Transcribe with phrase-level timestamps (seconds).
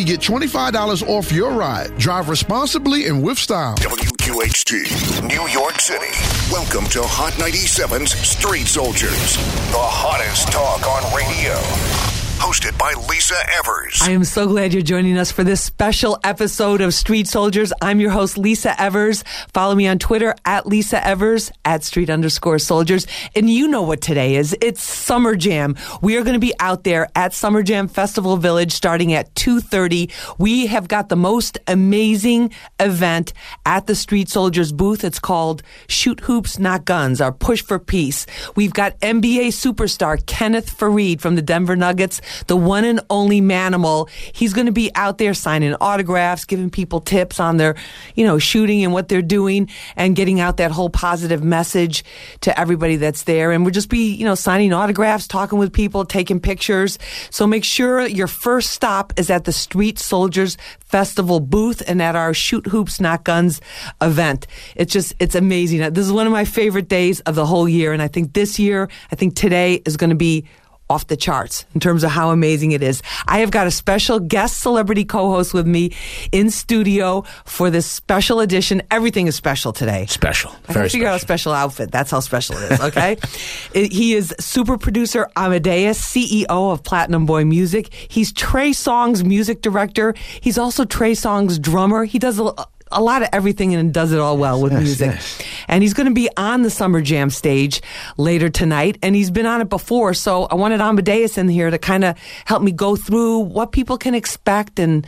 [0.00, 1.96] get $25 off your ride.
[1.98, 3.76] Drive responsibly and with style.
[3.76, 6.10] WQHT, New York City.
[6.50, 9.36] Welcome to Hot 97's Street Soldiers,
[9.70, 12.11] the hottest talk on radio.
[12.42, 14.00] Hosted by Lisa Evers.
[14.02, 17.72] I am so glad you're joining us for this special episode of Street Soldiers.
[17.80, 19.22] I'm your host, Lisa Evers.
[19.54, 23.06] Follow me on Twitter at Lisa Evers at street underscore soldiers.
[23.36, 24.56] And you know what today is.
[24.60, 25.76] It's Summer Jam.
[26.00, 30.10] We are going to be out there at Summer Jam Festival Village starting at 2.30.
[30.36, 35.04] We have got the most amazing event at the Street Soldiers booth.
[35.04, 38.26] It's called Shoot Hoops, Not Guns, our push for peace.
[38.56, 44.08] We've got NBA superstar Kenneth Faried from the Denver Nuggets the one and only Manimal.
[44.32, 47.74] He's going to be out there signing autographs, giving people tips on their,
[48.14, 52.04] you know, shooting and what they're doing and getting out that whole positive message
[52.40, 53.52] to everybody that's there.
[53.52, 56.98] And we'll just be, you know, signing autographs, talking with people, taking pictures.
[57.30, 62.16] So make sure your first stop is at the Street Soldiers Festival booth and at
[62.16, 63.60] our Shoot Hoops Not Guns
[64.00, 64.46] event.
[64.76, 65.92] It's just, it's amazing.
[65.92, 67.92] This is one of my favorite days of the whole year.
[67.92, 70.46] And I think this year, I think today is going to be
[70.92, 73.02] off the charts in terms of how amazing it is.
[73.26, 75.92] I have got a special guest celebrity co-host with me
[76.30, 78.82] in studio for this special edition.
[78.90, 80.04] Everything is special today.
[80.06, 80.50] Special.
[80.68, 81.12] I Very figure special.
[81.12, 81.90] out a special outfit.
[81.90, 82.80] That's how special it is.
[82.80, 83.16] Okay.
[83.74, 87.92] He is super producer Amadeus, CEO of Platinum Boy Music.
[88.08, 90.14] He's Trey Songz music director.
[90.40, 92.04] He's also Trey Songz drummer.
[92.04, 92.52] He does a,
[92.92, 95.10] a lot of everything and does it all well with yes, music.
[95.12, 95.42] yes.
[95.68, 97.82] And he's going to be on the Summer Jam stage
[98.16, 98.98] later tonight.
[99.02, 100.14] And he's been on it before.
[100.14, 103.98] So I wanted Amadeus in here to kind of help me go through what people
[103.98, 105.06] can expect and,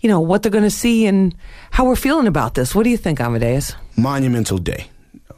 [0.00, 1.34] you know, what they're going to see and
[1.70, 2.74] how we're feeling about this.
[2.74, 3.74] What do you think, Amadeus?
[3.96, 4.88] Monumental day.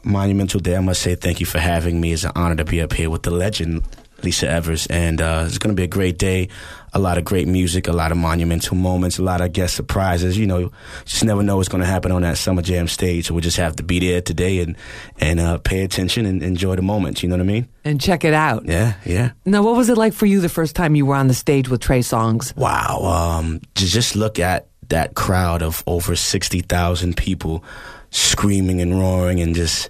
[0.03, 0.75] Monumental day.
[0.75, 2.13] I must say thank you for having me.
[2.13, 3.83] It's an honor to be up here with the legend,
[4.23, 4.87] Lisa Evers.
[4.87, 6.49] And uh, it's going to be a great day.
[6.91, 10.37] A lot of great music, a lot of monumental moments, a lot of guest surprises.
[10.37, 10.71] You know,
[11.05, 13.27] just never know what's going to happen on that Summer Jam stage.
[13.27, 14.75] So we just have to be there today and,
[15.19, 17.21] and uh, pay attention and enjoy the moments.
[17.21, 17.67] You know what I mean?
[17.85, 18.65] And check it out.
[18.65, 19.31] Yeah, yeah.
[19.45, 21.69] Now, what was it like for you the first time you were on the stage
[21.69, 22.55] with Trey Songz?
[22.57, 23.01] Wow.
[23.03, 27.63] Um, to just look at that crowd of over 60,000 people
[28.11, 29.89] screaming and roaring and just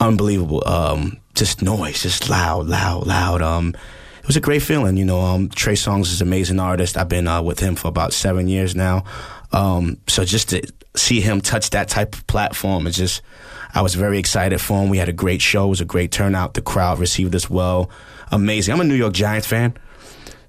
[0.00, 0.62] unbelievable.
[0.66, 3.42] Um, just noise, just loud, loud, loud.
[3.42, 3.74] Um,
[4.20, 5.20] it was a great feeling, you know.
[5.20, 6.96] Um, Trey Songz is an amazing artist.
[6.96, 9.04] I've been uh, with him for about seven years now.
[9.52, 10.62] Um, so just to
[10.96, 13.22] see him touch that type of platform is just,
[13.72, 14.90] I was very excited for him.
[14.90, 15.66] We had a great show.
[15.66, 16.54] It was a great turnout.
[16.54, 17.88] The crowd received us well.
[18.30, 18.74] Amazing.
[18.74, 19.74] I'm a New York Giants fan.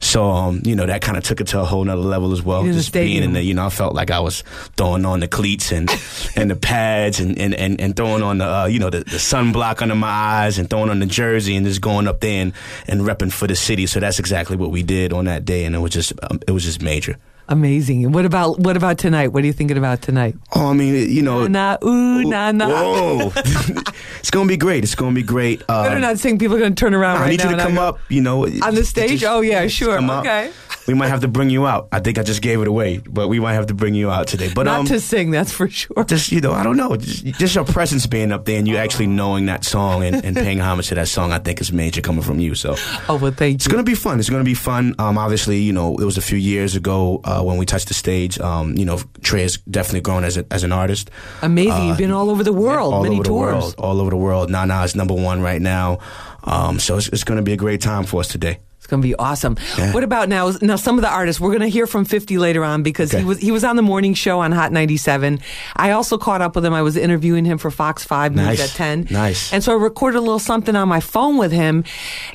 [0.02, 2.42] So, um, you know, that kind of took it to a whole nother level as
[2.42, 2.64] well.
[2.64, 4.44] Just being in the, you know, I felt like I was
[4.78, 5.90] throwing on the cleats and,
[6.36, 9.18] and the pads and, and, and, and throwing on the, uh, you know, the, the
[9.18, 12.54] sunblock under my eyes and throwing on the jersey and just going up there and,
[12.88, 13.86] and repping for the city.
[13.88, 15.66] So that's exactly what we did on that day.
[15.66, 17.18] And it was just, um, it was just major.
[17.50, 18.06] Amazing.
[18.06, 19.30] And what about what about tonight?
[19.30, 20.36] What are you thinking about tonight?
[20.56, 21.48] Oh, I mean, you know.
[21.48, 22.68] Na ooh na na.
[22.68, 23.32] Whoa.
[24.20, 24.84] it's going to be great.
[24.84, 25.64] It's going to be great.
[25.68, 26.38] Uh, Better not sing.
[26.38, 28.22] People are going to turn around I right need you to come go, up, you
[28.22, 28.46] know.
[28.46, 29.24] On the stage?
[29.24, 30.00] Oh, yeah, sure.
[30.00, 30.52] Okay.
[30.90, 31.88] We might have to bring you out.
[31.92, 34.26] I think I just gave it away, but we might have to bring you out
[34.26, 34.50] today.
[34.52, 36.04] But Not um, to sing, that's for sure.
[36.06, 38.76] just you know, I don't know, just, just your presence being up there and you
[38.78, 42.02] actually knowing that song and, and paying homage to that song, I think is major
[42.02, 42.56] coming from you.
[42.56, 42.74] So
[43.08, 44.20] Oh well, thank it's gonna be fun.
[44.20, 44.96] It's gonna be fun.
[44.98, 47.94] Um, obviously, you know, it was a few years ago uh, when we touched the
[47.94, 48.40] stage.
[48.40, 51.12] Um, you know, Trey has definitely grown as a, as an artist.
[51.44, 51.84] Amazing.
[51.86, 53.54] You've Uh, been all over the world, all many over the tours.
[53.54, 54.50] world, all over the world.
[54.50, 56.00] Nana is number one right now.
[56.46, 58.58] Um, so it's, it's going to be a great time for us today.
[58.90, 59.56] Going to be awesome.
[59.78, 59.94] Yeah.
[59.94, 60.52] What about now?
[60.62, 63.24] Now, some of the artists we're going to hear from Fifty later on because he
[63.24, 65.40] was he was on the morning show on Hot 97.
[65.76, 66.74] I also caught up with him.
[66.74, 68.60] I was interviewing him for Fox Five News Nice.
[68.62, 69.08] at 10.
[69.12, 69.54] Nice.
[69.54, 71.84] And so I recorded a little something on my phone with him,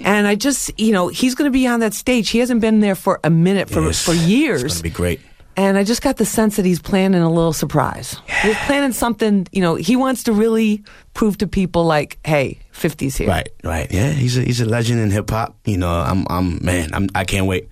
[0.01, 2.31] and I just you know he's going to be on that stage.
[2.31, 4.03] He hasn't been there for a minute for Yes.
[4.05, 4.63] for years.
[4.63, 5.21] It's going to be great.
[5.57, 8.17] And I just got the sense that he's planning a little surprise.
[8.43, 10.83] He's planning something, you know, he wants to really
[11.15, 13.29] prove to people like, hey, 50's here.
[13.29, 13.91] Right, right.
[13.93, 15.57] Yeah, he's a he's a legend in hip hop.
[15.65, 17.69] You know, I'm I'm man, I'm I can't wait.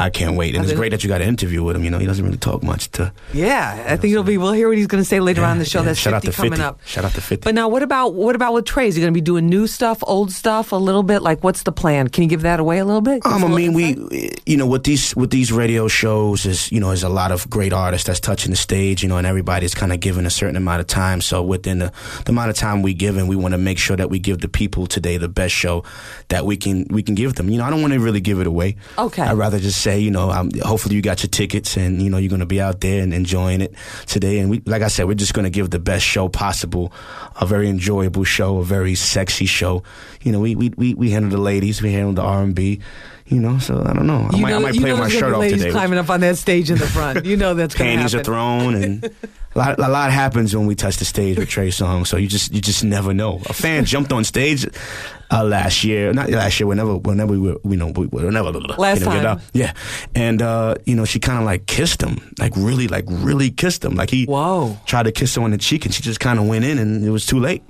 [0.00, 0.54] I can't wait.
[0.54, 1.82] And it's great that you got an interview with him.
[1.82, 4.38] You know, he doesn't really talk much to Yeah, I think it'll be.
[4.38, 5.80] We'll hear what he's going to say later Yeah, on in the show.
[5.80, 5.86] yeah.
[5.86, 6.64] That's Shout out 50 to coming 50.
[6.64, 6.80] up.
[6.86, 7.42] Shout out to 50.
[7.44, 8.86] But now, what about what about with Trey?
[8.86, 11.22] Is he going to be doing new stuff, old stuff, a little bit?
[11.22, 12.06] Like, what's the plan?
[12.08, 13.26] Can you give that away a little bit?
[13.26, 16.88] Um, I mean, we, you know, with these with these radio shows, is you know,
[16.88, 19.92] there's a lot of great artists that's touching the stage, you know, and everybody's kind
[19.92, 21.20] of given a certain amount of time.
[21.20, 21.92] So within the,
[22.24, 24.38] the amount of time we give, and we want to make sure that we give
[24.38, 25.82] the people today the best show
[26.28, 27.50] that we can we can give them.
[27.50, 28.76] You know, I don't want to really give it away.
[28.96, 29.22] Okay.
[29.22, 30.30] I'd rather just say, you know,
[30.62, 33.14] hopefully you got your tickets and you know you're going to be out there and
[33.14, 33.74] enjoying it
[34.06, 34.38] today.
[34.38, 36.92] And we, like I said, we're just going to give the best show possible,
[37.40, 39.82] a very enjoyable show, a very sexy show.
[40.22, 42.80] You know, we we we, we handle the ladies, we handle the R and B.
[43.30, 44.26] You know, so I don't know.
[44.32, 45.70] I You might, know, I might play my shirt off today.
[45.70, 47.26] climbing up on that stage in the front.
[47.26, 48.20] You know that's going to Panties happen.
[48.20, 49.10] are thrown, and a
[49.58, 52.06] lot, a lot happens when we touch the stage with Trey Songz.
[52.06, 53.40] So you just you just never know.
[53.46, 54.66] A fan jumped on stage
[55.30, 59.00] uh, last year, not last year, whenever whenever we were, you know, we- whenever Last
[59.00, 59.40] you know, time.
[59.52, 59.74] yeah,
[60.14, 63.84] and uh, you know, she kind of like kissed him, like really, like really kissed
[63.84, 64.74] him, like he Whoa.
[64.86, 67.04] tried to kiss her on the cheek, and she just kind of went in, and
[67.04, 67.62] it was too late.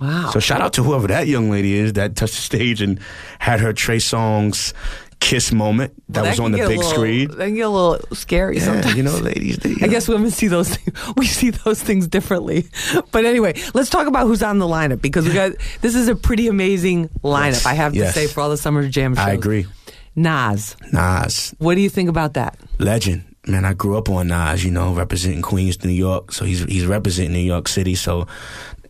[0.00, 0.30] Wow.
[0.32, 3.00] So shout out to whoever that young lady is that touched the stage and
[3.38, 4.72] had her Trey Songz
[5.20, 7.28] kiss moment that, Well, was on the big little- screen.
[7.30, 8.94] That can get a little scary Yeah, sometimes.
[8.94, 9.58] you know, ladies.
[9.58, 9.90] They, you I know.
[9.92, 10.96] guess women see those things.
[11.16, 12.66] We see those things differently.
[13.10, 16.14] But anyway, let's talk about who's on the lineup because we got this is a
[16.14, 17.46] pretty amazing lineup.
[17.54, 18.14] Yes, I have to yes.
[18.14, 19.24] say for all the summer jam shows.
[19.24, 19.66] I agree.
[20.14, 22.56] Nas, Nas, what do you think about that?
[22.78, 23.24] legend.
[23.46, 26.32] Man, I grew up on Nas, you know, representing Queens, New York.
[26.32, 27.94] So he's he's representing New York City.
[27.94, 28.26] So,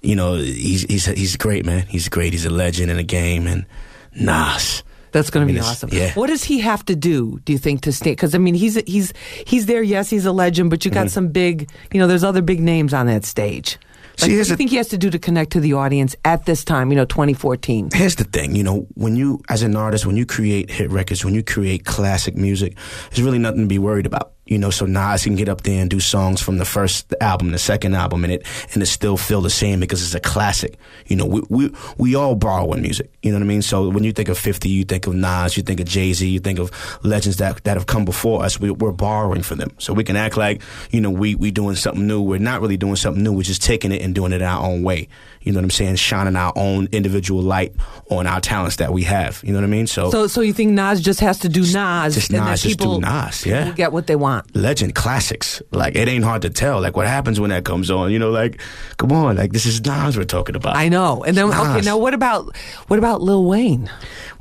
[0.03, 1.87] you know, he's he's he's great, man.
[1.89, 2.33] He's great.
[2.33, 3.47] He's a legend in the game.
[3.47, 3.67] And
[4.15, 5.91] Nas, That's going I to mean, be awesome.
[5.93, 6.12] yeah.
[6.15, 7.41] What does he have to do?
[7.45, 8.12] Do you think to stay?
[8.12, 9.12] Because I mean, he's he's
[9.47, 9.83] he's there.
[9.83, 11.00] Yes, he's a legend, but you Mm-hmm.
[11.05, 11.71] got some big.
[11.93, 13.79] You know, there's other big names on that stage.
[14.21, 16.17] Like, See, what do you think he has to do to connect to the audience
[16.25, 16.91] at this time?
[16.91, 17.91] You know, 2014.
[17.95, 21.25] here's the thing, you know, when you, as an artist, when you create hit records,
[21.25, 22.77] when you create classic music,
[23.11, 24.33] there's really nothing to be worried about.
[24.49, 27.50] You know, so Nas can get up there and do songs from the first album,
[27.50, 30.79] the second album, and it and it still feel the same because it's a classic.
[31.06, 33.12] You know, we we we all borrow in music.
[33.23, 33.61] You know what I mean?
[33.62, 36.27] So when you think of Fifty, you think of Nas, you think of Jay Z,
[36.27, 36.71] you think of
[37.05, 38.59] legends that that have come before us.
[38.59, 41.77] We, we're borrowing from them, so we can act like you know we we doing
[41.77, 42.23] something new.
[42.23, 43.33] We're not really doing something new.
[43.33, 45.09] We're just taking it and doing it our own way.
[45.49, 45.97] You know what I'm saying?
[45.97, 47.73] Shining our own individual light
[48.11, 49.41] on our talents that we have.
[49.43, 49.87] You know what I mean?
[49.87, 52.79] So, So, so you think Nas just has to do Nas, just and Nas, just
[52.79, 53.73] do people, Nas, yeah.
[53.73, 54.55] get what they want?
[54.55, 55.62] legend classics.
[55.73, 56.83] Like it ain't hard to tell.
[56.83, 58.12] Like what happens when that comes on.
[58.12, 58.61] You know, like
[58.99, 60.77] come on, like this is Nas we're talking about.
[60.77, 61.25] I know.
[61.25, 61.87] And then, okay, Nas.
[61.87, 62.55] now what about
[62.89, 63.91] what about Lil Wayne?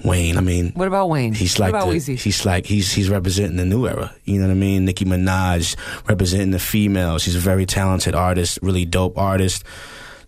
[0.04, 0.38] Wayne.
[0.38, 1.34] I mean, What about Wayne?
[1.34, 4.14] He's like the, he's like he's he's representing the new era.
[4.26, 4.84] You know what I mean?
[4.84, 5.78] Nicki Minaj
[6.10, 7.22] representing the females.
[7.24, 9.64] She's a very talented artist, really dope artist.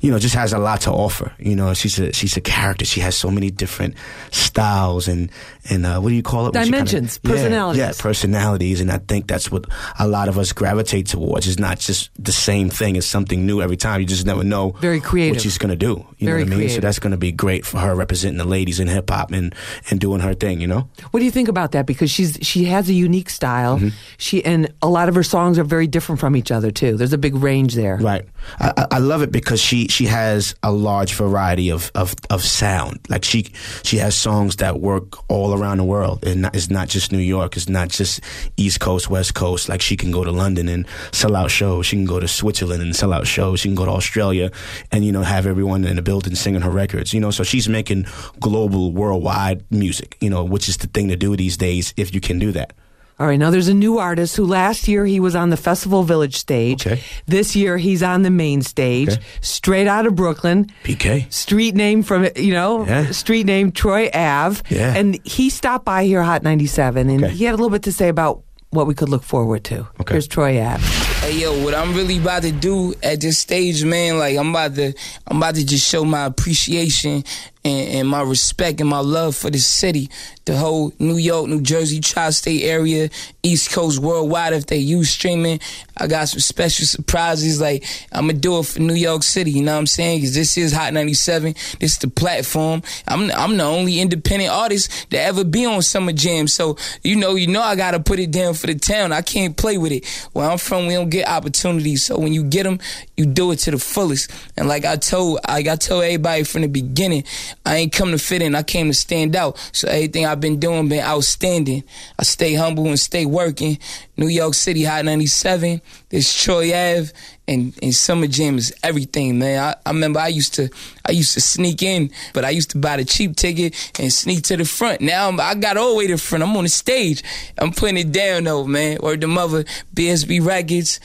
[0.01, 1.33] You know, just has a lot to offer.
[1.39, 2.85] You know, she's a she's a character.
[2.85, 3.95] She has so many different
[4.31, 5.29] styles and
[5.69, 6.53] and uh, what do you call it?
[6.55, 7.79] she kinda- Dimensions, Yeah, personalities.
[7.79, 8.81] Yeah, personalities.
[8.81, 9.65] And I think that's what
[9.99, 11.47] a lot of us gravitate towards.
[11.47, 12.95] It's not just the same thing.
[12.95, 13.99] It's something new every time.
[14.01, 15.35] You just never know Very creative.
[15.35, 16.05] what she's gonna do.
[16.17, 16.57] You Very know what I mean?
[16.59, 16.75] creative.
[16.75, 19.53] So that's gonna be great for her representing the ladies in hip hop and
[19.89, 20.61] and doing her thing.
[20.61, 20.87] You know.
[21.11, 21.85] What do you think about that?
[21.85, 23.77] Because she's she has a unique style.
[23.77, 23.89] Mm-hmm.
[24.17, 26.95] She and a lot of her songs are very different from each other too.
[26.95, 27.97] There's a big range there.
[27.97, 28.25] Right.
[28.59, 32.99] I- I love it because she she has a large variety of, of, of sound.
[33.09, 33.51] Like she
[33.83, 37.57] she has songs that work all around the world, and it's not just New York.
[37.57, 38.21] It's not just
[38.57, 39.67] East Coast, West Coast.
[39.67, 41.87] Like she can go to London and sell out shows.
[41.87, 43.61] She can go to Switzerland and sell out shows.
[43.61, 44.51] She can go to Australia
[44.91, 47.13] and you know have everyone in the building singing her records.
[47.13, 48.05] You know, so she's making
[48.39, 50.17] global, worldwide music.
[50.21, 52.73] You know, which is the thing to do these days if you can do that.
[53.19, 56.03] All right, now there's a new artist who last year he was on the Festival
[56.03, 56.87] Village stage.
[56.87, 57.01] Okay.
[57.25, 59.21] This year he's on the main stage, Okay.
[59.41, 60.67] straight out of Brooklyn.
[60.85, 61.25] PK.
[61.31, 63.11] Street name from you know, Yeah.
[63.11, 64.61] street name Troy Ave.
[64.69, 64.95] Yeah.
[64.95, 67.33] And he stopped by here Hot 97 and Okay.
[67.35, 69.87] he had a little bit to say about what we could look forward to.
[69.99, 70.13] Okay.
[70.13, 70.85] Here's Troy Ave.
[71.29, 74.73] Hey yo, what I'm really about to do at this stage, man, like I'm about
[74.73, 74.95] to
[75.27, 77.23] I'm about to just show my appreciation
[77.63, 80.09] and, and my respect and my love for the city.
[80.45, 83.09] The whole New York, New Jersey, tri-state area,
[83.43, 85.59] East Coast, worldwide, if they use streaming.
[85.95, 87.61] I got some special surprises.
[87.61, 90.21] Like I'm gonna do it for New York City, you know what I'm saying?
[90.21, 91.53] Cause this is Hot 97.
[91.79, 92.81] This is the platform.
[93.07, 96.47] I'm I'm the only independent artist to ever be on Summer Jam.
[96.47, 99.11] So, you know, you know I gotta put it down for the town.
[99.11, 100.07] I can't play with it.
[100.33, 102.05] Where I'm from, we don't get opportunities.
[102.05, 102.79] So when you get them,
[103.17, 104.31] you do it to the fullest.
[104.57, 107.23] And like I told, like I told everybody from the beginning,
[107.65, 108.55] I ain't come to fit in.
[108.55, 109.57] I came to stand out.
[109.73, 111.83] So everything I've been doing been outstanding.
[112.17, 113.77] I stay humble and stay working.
[114.19, 115.81] New York City Hot 97.
[116.09, 117.11] There's Troy Ave
[117.47, 119.63] and, and Summer Jam is everything, man.
[119.63, 120.69] I, I remember I used to
[121.07, 124.43] I used to sneak in, but I used to buy the cheap ticket and sneak
[124.43, 124.99] to the front.
[124.99, 126.43] Now I'm, I got all the way to the front.
[126.43, 127.23] I'm on the stage.
[127.57, 128.97] I'm putting it down though, man.
[128.99, 129.63] Or the mother
[129.95, 130.99] BSB Records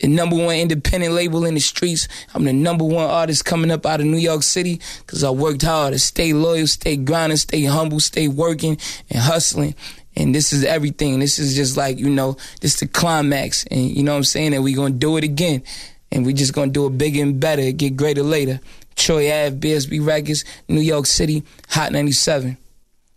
[0.00, 2.06] the number one independent label in the streets.
[2.34, 5.62] I'm the number one artist coming up out of New York City because I worked
[5.62, 8.78] hard to stay loyal, stay grinding, stay humble, stay working
[9.10, 9.74] and hustling.
[10.18, 11.20] And this is everything.
[11.20, 13.64] This is just like, you know, this the climax.
[13.70, 14.52] And you know what I'm saying?
[14.52, 15.62] And we to do it again.
[16.10, 18.60] And we just to do it bigger and better, get greater later.
[18.96, 22.56] Troy Ave, BSB Records, New York City, Hot 97.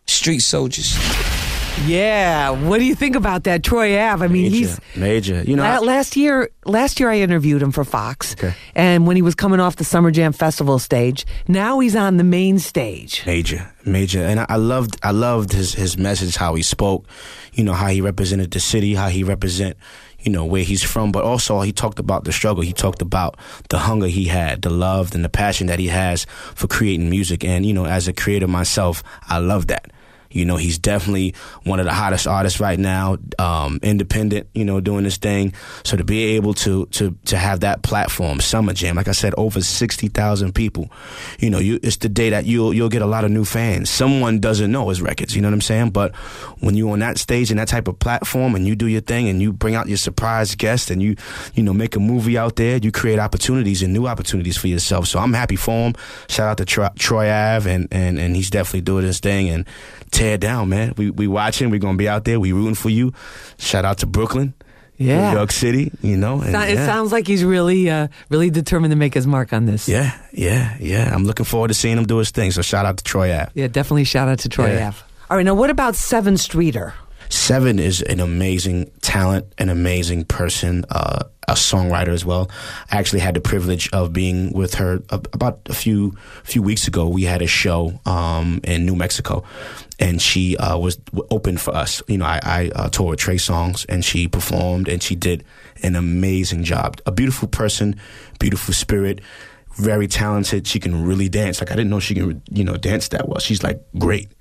[0.05, 1.30] Street Soldiers.
[1.86, 2.50] Yeah.
[2.51, 4.24] What do you think about that, Troy Ave?
[4.24, 5.44] I mean, Major, he's major.
[5.44, 8.54] You know, I- last year, last year I interviewed him for Fox, Okay.
[8.75, 12.24] and when he was coming off the Summer Jam Festival stage, now he's on the
[12.24, 13.24] main stage.
[13.25, 17.08] Major, major, and I, I loved, I loved his his message, how he spoke,
[17.54, 19.75] you know, how he represented the city, how he represent,
[20.20, 22.62] you know, where he's from, but also he talked about the struggle.
[22.63, 23.38] He talked about
[23.70, 27.44] the hunger he had, the love and the passion that he has for creating music,
[27.44, 29.90] and you know, as a creator myself, I love that.
[30.31, 34.79] You know, he's definitely one of the hottest artists right now, um, independent, you know,
[34.79, 35.53] doing this thing.
[35.83, 39.33] So to be able to, to, to have that platform, Summer Jam, like I said,
[39.38, 40.89] over 60,000 people,
[41.39, 43.89] you know, you, it's the day that you'll, you'll get a lot of new fans.
[43.89, 45.89] Someone doesn't know his records, you know what I'm saying?
[45.91, 46.15] But
[46.59, 49.27] when you're on that stage and that type of platform and you do your thing
[49.27, 51.15] and you bring out your surprise guest and you,
[51.53, 55.07] you know, make a movie out there, you create opportunities and new opportunities for yourself.
[55.07, 55.95] So I'm happy for him.
[56.29, 59.65] Shout out to Troy, Troy Ave and, and, and he's definitely doing his thing and
[60.22, 60.94] tear it down, man.
[60.98, 62.40] We, we watching, we're to be out there.
[62.40, 63.13] We rooting for you.
[63.58, 64.54] Shout out to Brooklyn.
[64.98, 65.32] Yeah.
[65.32, 66.42] New York City, you know.
[66.42, 66.86] and So- It yeah.
[66.86, 69.90] sounds like he's really, uh, really determined to make his mark on this.
[69.90, 71.12] Yeah, yeah, yeah.
[71.12, 72.51] I'm looking forward to seeing him do his thing.
[72.51, 73.50] So shout out to Troy Ave.
[73.56, 74.90] Yeah, definitely shout out to Troy Yeah.
[74.90, 74.98] Ave.
[75.32, 76.94] All right, now what about Sevyn Streeter?
[77.30, 82.51] Sevyn is an amazing talent, an amazing person, uh, a songwriter as well.
[82.92, 87.08] I actually had the privilege of being with her about a few few weeks ago.
[87.08, 89.44] We had a show um, in New Mexico,
[90.01, 92.01] and she uh, was open for us.
[92.08, 95.46] You know, I, I uh, toured with Trey Songz, and she performed, and she did
[95.84, 97.00] an amazing job.
[97.05, 97.96] A beautiful person,
[98.39, 99.22] beautiful spirit.
[99.77, 100.67] Very talented.
[100.67, 101.62] She can really dance.
[101.62, 103.39] Like I didn't know she can, you know, dance that well.
[103.39, 104.34] She's like great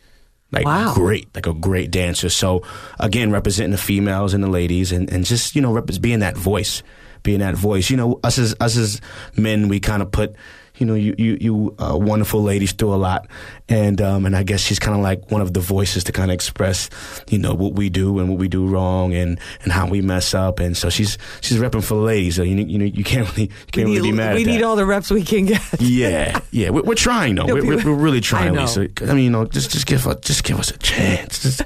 [0.53, 0.95] like Wow.
[0.95, 2.29] great, like a great dancer.
[2.29, 2.63] So
[2.99, 6.37] again, representing the females and the ladies, and, and just you know, rep- being that
[6.37, 6.83] voice,
[7.23, 7.91] being that voice.
[7.91, 9.01] You know, us as us as
[9.37, 10.35] men, we kind of put.
[10.81, 13.29] You know, you you you uh, wonderful ladies do a lot,
[13.69, 16.31] and um, and I guess she's kind of like one of the voices to kind
[16.31, 16.89] of express,
[17.29, 20.33] you know, what we do and what we do wrong, and, and how we mess
[20.33, 22.37] up, and so she's she's repping for the ladies.
[22.37, 24.45] So you you know you can't really you can't we really need, be mad we
[24.45, 24.65] need that.
[24.65, 25.61] all the reps we can get.
[25.81, 27.45] Yeah, yeah, we're, we're trying though.
[27.45, 28.63] No, we're, we're, we're really trying, I.
[28.63, 28.89] Lisa.
[29.03, 31.43] I mean, you know, just just give us just give us a chance.
[31.43, 31.63] Just,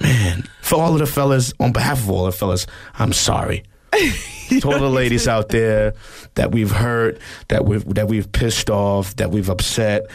[0.00, 2.66] man, for all of the fellas, on behalf of all the fellas,
[2.98, 3.64] I'm sorry.
[4.60, 5.94] to all the ladies out there
[6.34, 7.18] that we've hurt,
[7.48, 10.06] that we've that we've pissed off, that we've upset,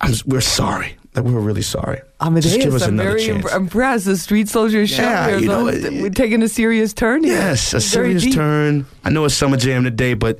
[0.00, 0.96] I'm, we're sorry.
[1.14, 2.00] Like, we're really sorry.
[2.40, 3.44] just give us I'm another very chance.
[3.46, 4.04] imp- impressed.
[4.04, 7.32] The Street Soldier show Yeah, you know, it- we're taking a serious turn here.
[7.34, 8.34] Yes, a serious deep.
[8.34, 8.86] turn.
[9.04, 10.38] I know it's summer jam today, but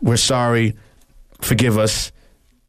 [0.00, 0.74] we're sorry.
[1.42, 2.10] Forgive us.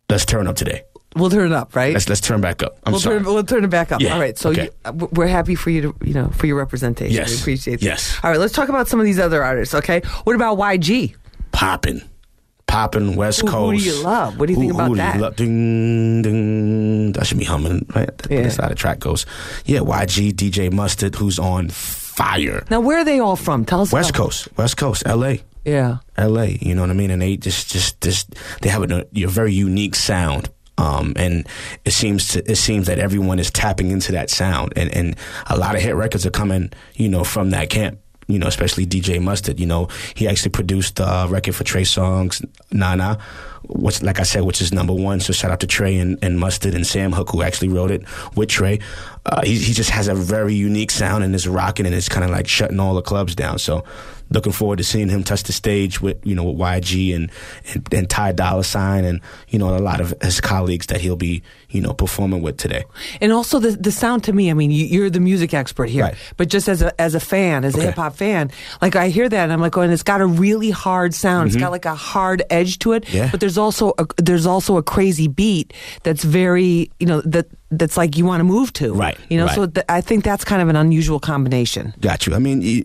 [0.09, 0.83] Let's turn up today.
[1.15, 1.93] We'll turn it up, right?
[1.93, 2.77] Let's let's turn back up.
[2.85, 3.17] I'm we'll sorry.
[3.17, 3.99] turn we'll turn it back up.
[4.01, 4.37] Yeah, All right.
[4.37, 4.69] So okay.
[4.85, 7.13] you, we're happy for you to you know for your representation.
[7.13, 7.85] Yes, We appreciate that.
[7.85, 8.17] yes.
[8.23, 8.39] All right.
[8.39, 9.75] Let's talk about some of these other artists.
[9.75, 10.01] Okay.
[10.23, 11.15] What about YG?
[11.51, 12.01] popping,
[12.65, 14.39] popping West Who- who do you love?
[14.39, 15.11] What do you think about who that?
[15.13, 15.35] Do you love?
[15.35, 17.11] Ding, ding.
[17.11, 18.07] That should be humming, right?
[18.17, 18.41] That- Yeah.
[18.43, 19.25] That's how the track goes.
[19.65, 22.63] Yeah, YG, DJ Mustard, who's on fire.
[22.69, 23.65] Now, where are they all from?
[23.65, 23.91] Tell us.
[23.91, 25.41] West about- Coast, West Coast, L.A.
[25.65, 25.97] Yeah.
[26.17, 26.57] L.A.
[26.61, 27.11] You know what I mean?
[27.11, 30.49] And they just, just, just, they have a, a very unique sound.
[30.81, 31.47] Um, and
[31.85, 35.15] it seems to, it seems that everyone is tapping into that sound, and and
[35.47, 37.99] a lot of hit records are coming, you know, from that camp.
[38.27, 39.59] You know, especially DJ Mustard.
[39.59, 43.19] You know, he actually produced a record for Trey Songz, Nana,
[43.67, 45.19] which, like I said, which is number one.
[45.19, 48.03] So shout out to Trey and, and Mustard and Sam Hook, who actually wrote it
[48.35, 48.79] with Trey.
[49.25, 52.23] Uh, he, he just has a very unique sound and is rocking and it's kind
[52.23, 53.59] of like shutting all the clubs down.
[53.59, 53.83] So
[54.31, 57.31] looking forward to seeing him touch the stage with you know with YG and
[57.73, 61.15] and, and Ty Dolla Sign and you know a lot of his colleagues that he'll
[61.15, 62.83] be you know performing with today.
[63.21, 64.49] And also the the sound to me.
[64.49, 66.15] I mean, you, you're the music expert here, Right.
[66.37, 68.51] but just as a as a fan, as a hip hop fan,
[68.81, 71.47] like I hear that and I'm like, going, it's got a really hard sound.
[71.47, 73.03] It's got like a hard edge to it.
[73.05, 73.17] Mm-hmm.
[73.17, 73.31] Yeah.
[73.31, 75.73] But there's also a, there's also a crazy beat
[76.03, 78.93] that's very you know that that's like you want to move to.
[78.93, 79.55] Right, You know, right.
[79.55, 81.93] so th- I think that's kind of an unusual combination.
[82.01, 82.35] Got you.
[82.35, 82.83] I mean, you,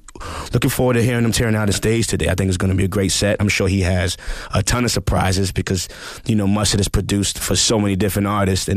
[0.53, 2.29] looking forward to hearing him tearing out the stage today.
[2.29, 3.37] I think it's going to be a great set.
[3.41, 4.17] I'm sure he has
[4.55, 5.89] a ton of surprises because,
[6.25, 8.76] you know, Mustard is produced for so many different artists and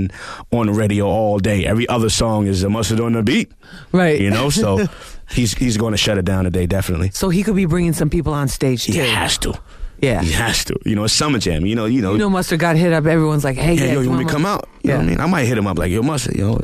[0.51, 1.65] on the radio all day.
[1.65, 3.51] Every other song is a Mustard on the beat.
[3.91, 4.19] Right.
[4.21, 4.85] You know, so
[5.31, 7.09] he's he's going to shut it down today, definitely.
[7.11, 9.53] So he could be bringing some people on stage He has to.
[10.01, 10.21] Yeah.
[10.21, 10.75] He has to.
[10.85, 11.65] You know, it's Summer Jam.
[11.65, 12.13] You know, you know.
[12.13, 13.05] You know, Mustard got hit up.
[13.05, 14.67] Everyone's like, "Hey, yeah, yeah, yo, you want me to come out?
[14.81, 15.09] You know what I Yeah.
[15.11, 15.19] mean?
[15.21, 16.57] I might hit him up like, yo, Mustard, yo.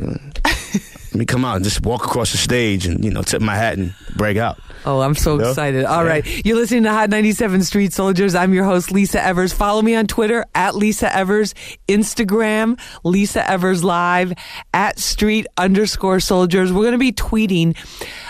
[1.15, 3.77] Me come out and just walk across the stage and, you know, tip my hat
[3.77, 4.60] and break out.
[4.86, 5.50] Oh, I'm so know?
[5.50, 5.86] excited.
[5.86, 6.10] All Yeah.
[6.10, 8.36] right, You're listening to Hot 97 Street Soldiers.
[8.36, 9.51] I'm your host, Lisa Evers.
[9.53, 11.55] Follow me on Twitter at Lisa Evers,
[11.88, 14.34] Instagram, Lisa Evers Live,
[14.74, 16.72] at Street underscore soldiers.
[16.72, 17.75] We're going to be tweeting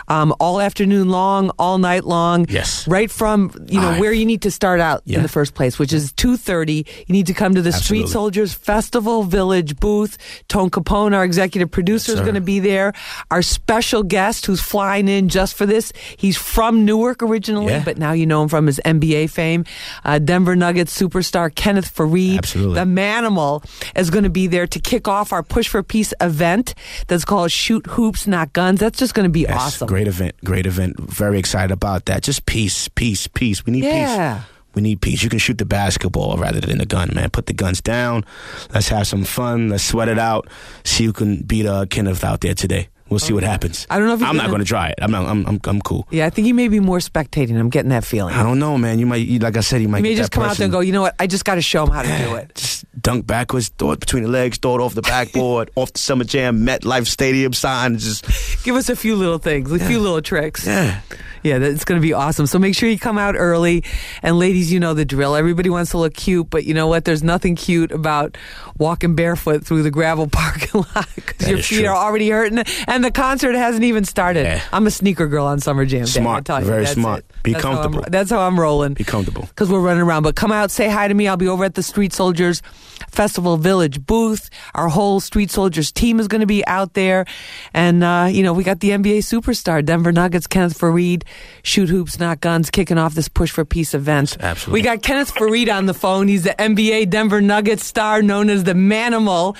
[0.07, 2.45] um, all afternoon long, all night long.
[2.49, 2.87] Yes.
[2.87, 3.99] Right from you know Live.
[3.99, 6.85] where you need to start out in the first place, which is two thirty.
[7.07, 10.17] You need to come to the Street Soldiers Festival Village booth.
[10.47, 12.93] Tone Capone, our executive producer, is going to be there.
[13.31, 17.83] Our special guest, who's flying in just for this, he's from Newark originally, Yeah.
[17.83, 19.65] but now you know him from his NBA fame.
[20.03, 22.75] Uh, Denver Nuggets superstar Kenneth Faried, Absolutely.
[22.75, 23.63] the Manimal,
[23.97, 26.73] is going to be there to kick off our Push for Peace event
[27.07, 28.79] that's called Shoot Hoops, Not Guns.
[28.79, 29.87] That's just going to be Yes, awesome.
[29.95, 30.35] Great event.
[30.43, 30.99] Great event.
[30.99, 32.21] Very excited about that.
[32.21, 33.65] Just peace, peace, peace.
[33.65, 34.39] We need Yeah.
[34.39, 34.45] peace.
[34.73, 35.23] We need peace.
[35.23, 37.29] You can shoot the basketball rather than the gun, man.
[37.29, 38.25] Put the guns down.
[38.73, 39.69] Let's have some fun.
[39.69, 40.49] Let's sweat it out.
[40.83, 42.89] See who can beat uh, Kenneth out there today.
[43.09, 43.85] We'll see what happens.
[43.89, 44.95] I don't know if he's I'm not gonna- going to try it.
[44.99, 45.27] I'm not.
[45.27, 45.45] I'm.
[45.45, 46.07] I'm, I'm cool.
[46.09, 47.55] Yeah, I think he may be more spectating.
[47.59, 48.33] I'm getting that feeling.
[48.33, 48.97] I don't know, man.
[48.97, 50.57] You might, you, like I said, you might He may get just that come out
[50.57, 51.15] there and go, you know what?
[51.19, 52.55] I just got to show him how to do it.
[52.55, 55.99] Just dunk backwards, throw it between the legs, throw it off the backboard, off the
[55.99, 57.99] Summer Jam MetLife Stadium sign.
[57.99, 60.65] Just Give us a few little things, a few little tricks.
[60.65, 61.01] yeah.
[61.43, 62.47] Yeah, that's going to be awesome.
[62.47, 63.83] So make sure you come out early.
[64.23, 65.35] And ladies, you know the drill.
[65.35, 67.05] Everybody wants to look cute, but you know what?
[67.05, 68.35] There's nothing cute about
[68.79, 71.87] walking barefoot through the gravel parking lot because your is feet true.
[71.87, 72.63] are already hurting
[72.95, 74.45] and the concert hasn't even started.
[74.45, 74.61] Yeah.
[74.71, 76.05] I'm a sneaker girl on Summer Jam.
[76.05, 76.47] Day, Smart.
[76.49, 76.61] You.
[76.61, 77.19] Very smart.
[77.19, 77.43] it.
[77.43, 78.05] Be That's how comfortable.
[78.09, 78.93] that's how I'm rolling.
[78.93, 79.43] Be comfortable.
[79.43, 80.23] Because we're running around.
[80.23, 81.27] But come out, say hi to me.
[81.27, 82.61] I'll be over at the Street Soldiers
[83.09, 84.49] Festival Village booth.
[84.73, 87.25] Our whole Street Soldiers team is going to be out there.
[87.73, 91.23] And, uh, you know, we got the NBA superstar, Denver Nuggets, Kenneth Faried,
[91.63, 94.37] Shoot Hoops, Not Guns, kicking off this Push for Peace event.
[94.39, 94.79] Absolutely.
[94.79, 96.27] We got Kenneth Faried on the phone.
[96.27, 99.57] He's the NBA Denver Nuggets star known as the Manimal.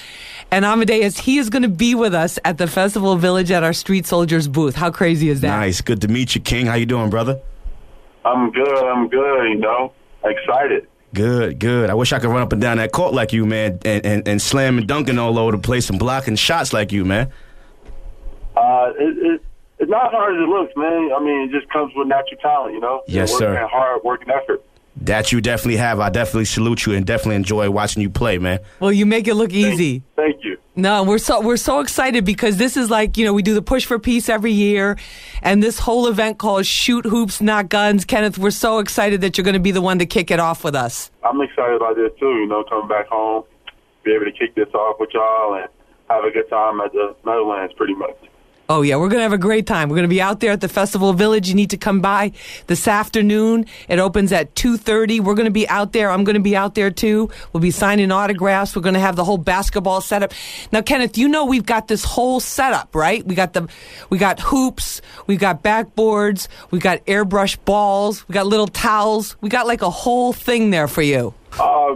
[0.51, 3.73] And Amadeus, he is going to be with us at the Festival Village at our
[3.73, 4.75] Street Soldiers booth.
[4.75, 5.49] How crazy is that?
[5.49, 5.81] Nice.
[5.81, 6.65] Good to meet you, King.
[6.67, 7.39] How you doing, brother?
[8.23, 8.83] I'm good.
[8.83, 9.49] I'm good.
[9.49, 10.87] You know, excited.
[11.15, 11.89] Good, good.
[11.89, 14.27] I wish I could run up and down that court like you, man, and, and,
[14.27, 17.31] and slam and dunking all over the place and blocking shots like you, man.
[18.55, 19.41] Uh, it, it,
[19.79, 21.11] it's not hard as it looks, man.
[21.15, 22.73] I mean, it just comes with natural talent.
[22.73, 23.55] You know, Yes, working sir.
[23.55, 24.61] and hard work and effort.
[25.01, 25.99] That you definitely have.
[25.99, 28.59] I definitely salute you and definitely enjoy watching you play, man.
[28.79, 30.03] Well, you make it look easy.
[30.15, 30.57] Thank you.
[30.77, 33.61] No, we're so we're so excited because this is like you know we do the
[33.61, 34.97] push for peace every year,
[35.41, 38.03] and this whole event called Shoot Hoops Not Guns.
[38.03, 40.65] Kenneth, we're so excited that you're going to be the one to kick it off
[40.65, 41.11] with us.
[41.23, 42.27] I'm excited about this too.
[42.27, 43.43] You know, coming back home,
[44.03, 45.69] be able to kick this off with y'all and
[46.09, 48.17] have a good time at the Meadowlands, pretty much.
[48.67, 49.89] Oh yeah, we're going to have a great time.
[49.89, 51.47] We're going to be out there at the Festival Village.
[51.47, 52.31] You need to come by
[52.65, 53.67] this afternoon.
[53.87, 55.19] It opens at 2:30.
[55.19, 56.09] We're going to be out there.
[56.09, 57.29] I'm going to be out there too.
[57.53, 58.75] We'll be signing autographs.
[58.75, 60.33] We're going to have the whole basketball setup.
[60.71, 63.23] Now, Kenneth, you know we've got this whole setup, right?
[63.23, 63.69] We got the
[64.09, 69.35] we got hoops, we got backboards, we got airbrush balls, we got little towels.
[69.41, 71.35] We got like a whole thing there for you.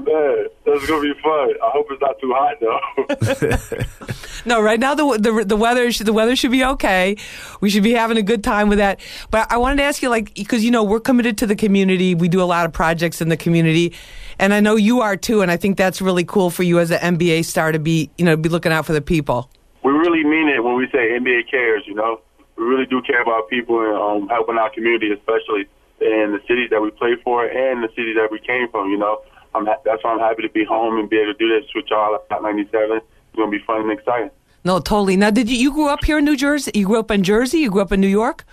[0.08, 1.54] Oh man, that's gonna be fun.
[1.64, 3.86] I hope it's not too hot though.
[4.46, 7.18] No, right now the the the weather should, the weather should be okay.
[7.62, 9.00] We should be having a good time with that.
[9.32, 12.16] But I wanted to ask you, like, because you know we're committed to the community.
[12.16, 13.94] We do a lot of projects in the community,
[14.38, 15.42] and I know you are too.
[15.42, 18.26] And I think that's really cool for you as an NBA star to be, you
[18.26, 19.50] know, be looking out for the people.
[19.84, 21.84] we really mean it when we say NBA cares.
[21.86, 22.22] You know,
[22.56, 25.68] we really do care about people and um, helping our community, especially
[26.00, 28.90] in the cities that we play for and the cities that we came from.
[28.90, 29.22] You know,
[29.56, 31.70] I'm ha- that's why I'm happy to be home and be able to do this
[31.76, 32.98] with y'all at 97.
[32.98, 34.32] It's gonna be fun and exciting.
[34.64, 35.16] No, totally.
[35.18, 36.72] Now, did you you grew up here in New Jersey?
[36.76, 37.60] You grew up in Jersey?
[37.60, 38.46] You grew up in New York?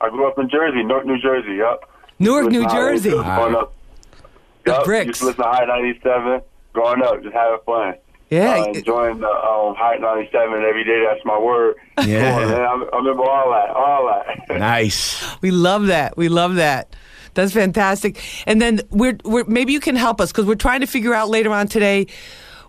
[0.00, 1.54] I grew up in Jersey, North New Jersey.
[1.54, 1.88] Yep.
[2.18, 3.10] Newark, New Jersey.
[3.10, 3.74] 97 Growing up.
[4.64, 5.06] The Yup, bricks.
[5.06, 6.40] Used to listen to High 97.
[6.72, 7.94] Growing up, just having fun.
[8.30, 8.60] Yeah.
[8.62, 11.04] Uh, enjoying the um, High 97 every day.
[11.06, 11.76] That's my word.
[12.04, 12.32] Yeah.
[12.32, 12.60] Come on, man.
[12.60, 13.70] I, I remember all that.
[13.70, 14.06] All
[14.48, 14.58] that.
[14.58, 15.22] Nice.
[15.42, 16.16] We love that.
[16.16, 16.96] We love that.
[17.34, 18.22] That's fantastic.
[18.46, 21.28] And then we're, we're maybe you can help us because we're trying to figure out
[21.28, 22.06] later on today.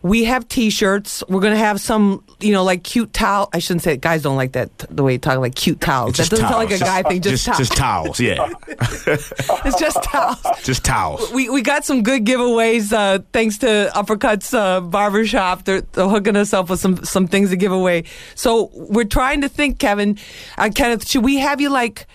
[0.04, 1.24] We have T-shirts.
[1.30, 3.48] We're gonna have some, you know, like cute towel.
[3.54, 4.02] I shouldn't say it.
[4.02, 6.18] guys don't like that the way you talk like cute towels.
[6.18, 7.22] That doesn't sound like a guy thing.
[7.22, 8.18] Just, just, towels.
[8.18, 8.20] just towels.
[8.20, 8.50] Yeah,
[9.66, 10.42] it's just towels.
[10.62, 11.32] just towels.
[11.32, 15.64] We we got some good giveaways uh, thanks to Uppercuts uh, Barbershop.
[15.64, 18.04] They're, they're hooking us up with some some things to give away.
[18.36, 20.18] So we're trying to think, Kevin,
[20.58, 22.08] uh, Kenneth, should we have you like,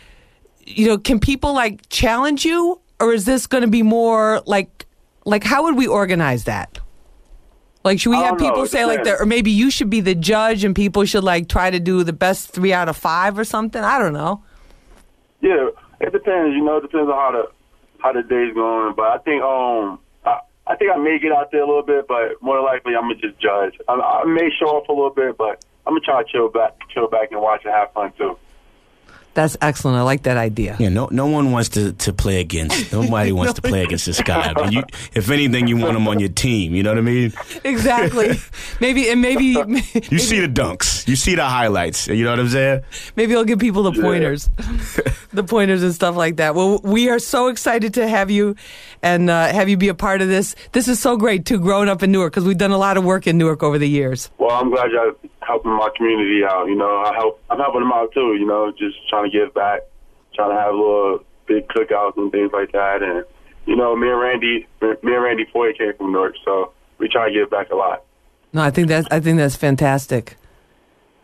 [0.69, 4.87] you know, can people like challenge you, or is this going to be more like,
[5.25, 6.79] like how would we organize that?
[7.85, 8.47] Like, should we have know.
[8.47, 11.25] people It say like that, or maybe you should be the judge and people should
[11.25, 13.83] like try to do the best three out of five or something?
[13.83, 14.43] I don't know.
[15.41, 15.69] Yeah,
[16.01, 16.55] it depends.
[16.55, 17.51] You know, it depends on how the
[17.99, 18.95] how the day's going.
[18.95, 22.09] But I think um I, I think I may get out there a little bit,
[22.09, 23.79] but more likely I'm gonna just judge.
[23.89, 26.77] I, I may show off a little bit, but I'm gonna try to chill back,
[26.93, 28.37] chill back and watch and have fun too.
[29.39, 29.97] That's excellent.
[29.97, 30.75] I like that idea.
[30.81, 32.93] Yeah, no, no one wants to, to play against.
[32.93, 34.53] Nobody wants to play against this guy.
[34.57, 34.83] I mean, you,
[35.15, 36.75] if anything, you want him on your team.
[36.75, 37.33] You know what I mean?
[37.63, 38.33] Exactly.
[38.81, 41.07] maybe and maybe You see the dunks.
[41.07, 42.09] You see the highlights.
[42.09, 42.83] You know what I'm saying?
[43.15, 44.51] maybe I'll give people the pointers,
[45.33, 46.57] the pointers and stuff like that.
[46.57, 48.57] Well, we are so excited to have you
[49.05, 50.57] and uh, have you be a part of this.
[50.73, 53.05] This is so great too, growing up in Newark because we've done a lot of
[53.05, 54.33] work in Newark over the years.
[54.39, 55.13] Well, I'm glad y'all
[55.49, 56.67] helping my community out.
[56.67, 57.41] You know, I help.
[57.49, 58.37] I'm helping them out too.
[58.39, 59.81] You know, just trying to give back,
[60.35, 63.03] trying to have little big cookouts and things like that.
[63.03, 63.25] And
[63.67, 67.29] you know, me and Randy, me and Randy Foye came from Newark, so we try
[67.29, 68.05] to give back a lot.
[68.53, 70.37] No, I think that's I think that's fantastic.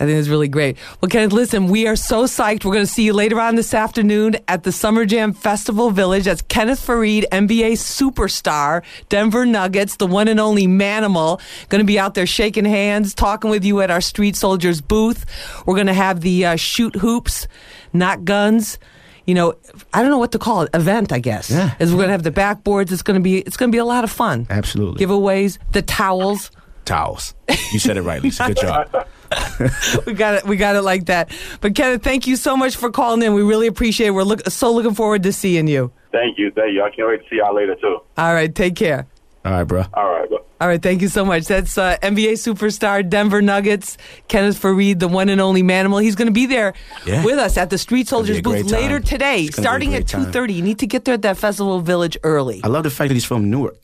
[0.00, 0.76] I think it's really great.
[1.00, 2.64] Well, Kenneth, listen, we are so psyched.
[2.64, 6.24] We're going to see you later on this afternoon at the Summer Jam Festival Village.
[6.24, 11.40] That's Kenneth Faried, NBA superstar, Denver Nuggets, the one and only Manimal.
[11.68, 15.24] Going to be out there shaking hands, talking with you at our Street Soldiers booth.
[15.64, 17.46] We're going to have the uh, shoot hoops,
[17.92, 18.78] not guns.
[19.26, 19.54] You know,
[19.92, 20.70] I don't know what to call it.
[20.74, 21.50] Event, I guess.
[21.50, 21.74] Yeah.
[21.78, 22.90] Is we're going to have the backboards.
[22.90, 24.48] It's going to be it's going to be a lot of fun.
[24.50, 25.06] Absolutely.
[25.06, 26.50] Giveaways, the towels.
[26.84, 27.34] Towels.
[27.72, 28.48] You said it right, Lisa.
[28.48, 29.06] Good job.
[30.06, 30.44] we got it.
[30.44, 31.30] We got it like that.
[31.60, 33.34] But Kenneth, thank you so much for calling in.
[33.34, 34.10] We really appreciate it.
[34.10, 35.92] We're look, so looking forward to seeing you.
[36.12, 36.82] Thank you, thank you.
[36.82, 37.98] I can't wait to see y'all later too.
[38.16, 39.06] All right, take care.
[39.44, 39.84] All right, bro.
[39.92, 40.38] All right, bro.
[40.60, 41.44] All right, thank you so much.
[41.46, 46.00] That's uh, NBA superstar Denver Nuggets Kenneth Faried, the one and only Manimal.
[46.02, 46.72] He's going to be there
[47.04, 47.22] Yeah.
[47.24, 48.80] with us at the Street Soldiers booth time.
[48.80, 50.54] later today, It's gonna be a starting at two thirty.
[50.54, 50.58] time.
[50.58, 52.60] You need to get there at that Festival Village early.
[52.64, 53.76] I love the fact that he's from Newark.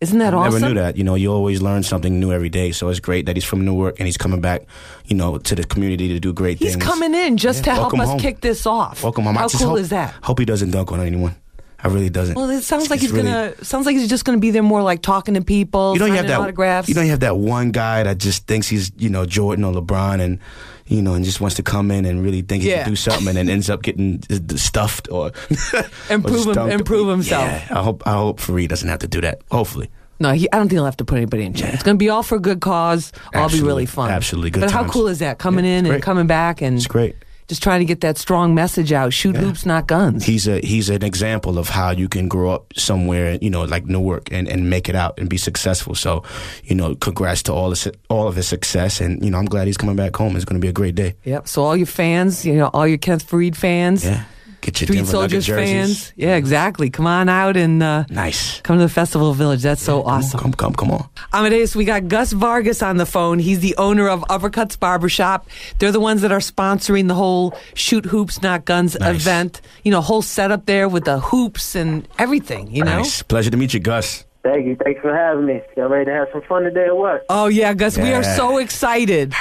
[0.00, 0.60] Isn't that I awesome?
[0.60, 0.96] never knew that.
[0.96, 2.72] You know, you always learn something new every day.
[2.72, 4.62] So it's great that he's from Newark and he's coming back,
[5.06, 6.82] you know, to the community to do great He's things.
[6.84, 7.64] He's coming in just Yeah.
[7.64, 8.18] to help Welcome us home.
[8.18, 9.02] kick this off.
[9.02, 9.36] Welcome home.
[9.36, 10.12] How cool hope, is that?
[10.22, 11.36] Hope he doesn't dunk on anyone.
[11.82, 12.34] I really doesn't.
[12.34, 13.52] Well, it sounds It's- like he's really- gonna.
[13.62, 16.14] Sounds like he's just gonna be there more like talking to people, You know, you
[16.14, 16.40] have that.
[16.40, 16.88] autographs.
[16.88, 19.72] You know, you have that one guy that just thinks he's, you know, Jordan or
[19.74, 20.38] LeBron, and
[20.86, 22.82] you know, and just wants to come in and really think he Yeah.
[22.84, 24.22] can do something, and then ends up getting
[24.56, 25.32] stuffed or
[26.10, 26.72] improve or him- stumped.
[26.74, 27.44] and prove himself.
[27.44, 28.02] Yeah, I hope.
[28.06, 29.40] I hope Faried doesn't have to do that.
[29.50, 29.90] Hopefully.
[30.20, 31.74] No, he, I don't think he'll have to put anybody in check.
[31.74, 33.12] It's going to be all for a good cause.
[33.34, 34.10] All be really fun.
[34.12, 34.50] Absolutely.
[34.50, 35.38] Good But how cool is that?
[35.38, 37.16] Coming Yeah, in and coming back and It's great.
[37.46, 39.12] Just trying to get that strong message out.
[39.12, 40.24] Shoot hoops, not guns.
[40.24, 43.84] He's a he's an example of how you can grow up somewhere, you know, like
[43.84, 45.94] Newark, and, and make it out and be successful.
[45.94, 46.22] So,
[46.64, 49.66] you know, congrats to all his, all of his success, and you know, I'm glad
[49.66, 50.36] he's coming back home.
[50.36, 51.16] It's going to be a great day.
[51.24, 51.46] Yep.
[51.48, 54.24] So all your fans, you know, all your Kenneth Faried fans, Yeah,
[54.64, 55.98] get your Street Denver Soldiers Nugget jerseys.
[56.08, 56.12] fans.
[56.16, 56.90] Yeah, exactly.
[56.90, 58.60] Come on out and uh, Nice.
[58.62, 59.62] come to the Festival Village.
[59.62, 60.40] That's so Come on, awesome.
[60.40, 61.08] Come, come, come on.
[61.32, 63.38] Amadeus, we got Gus Vargas on the phone.
[63.38, 65.46] He's the owner of Uppercuts Barbershop.
[65.78, 69.14] They're the ones that are sponsoring the whole Shoot Hoops, Not Guns Nice.
[69.16, 69.60] event.
[69.84, 72.98] You know, whole setup there with the hoops and everything, you know?
[72.98, 73.22] Nice.
[73.22, 74.24] Pleasure to meet you, Gus.
[74.42, 74.76] Thank you.
[74.84, 75.62] Thanks for having me.
[75.74, 77.24] Y'all ready to have some fun today or what?
[77.30, 79.32] Oh, yeah, Gus, we are so excited.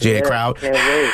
[0.00, 0.56] See the crowd?
[0.58, 1.12] Can't wait.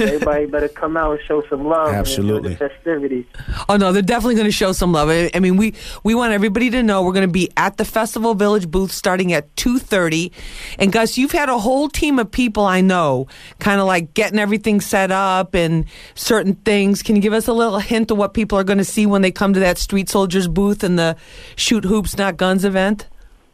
[0.00, 1.88] Everybody better come out and show some love.
[1.88, 2.54] and enjoy Absolutely.
[2.54, 3.24] the festivities.
[3.68, 5.08] Oh no, they're definitely going to show some love.
[5.08, 7.84] I I mean, we we want everybody to know we're going to be at the
[7.84, 10.32] Festival Village booth starting at two thirty.
[10.78, 13.26] And Gus, you've had a whole team of people I know,
[13.58, 17.02] kind of like getting everything set up and certain things.
[17.02, 19.22] Can you give us a little hint of what people are going to see when
[19.22, 21.16] they come to that Street Soldiers booth and the
[21.56, 23.06] Shoot Hoops Not Guns event?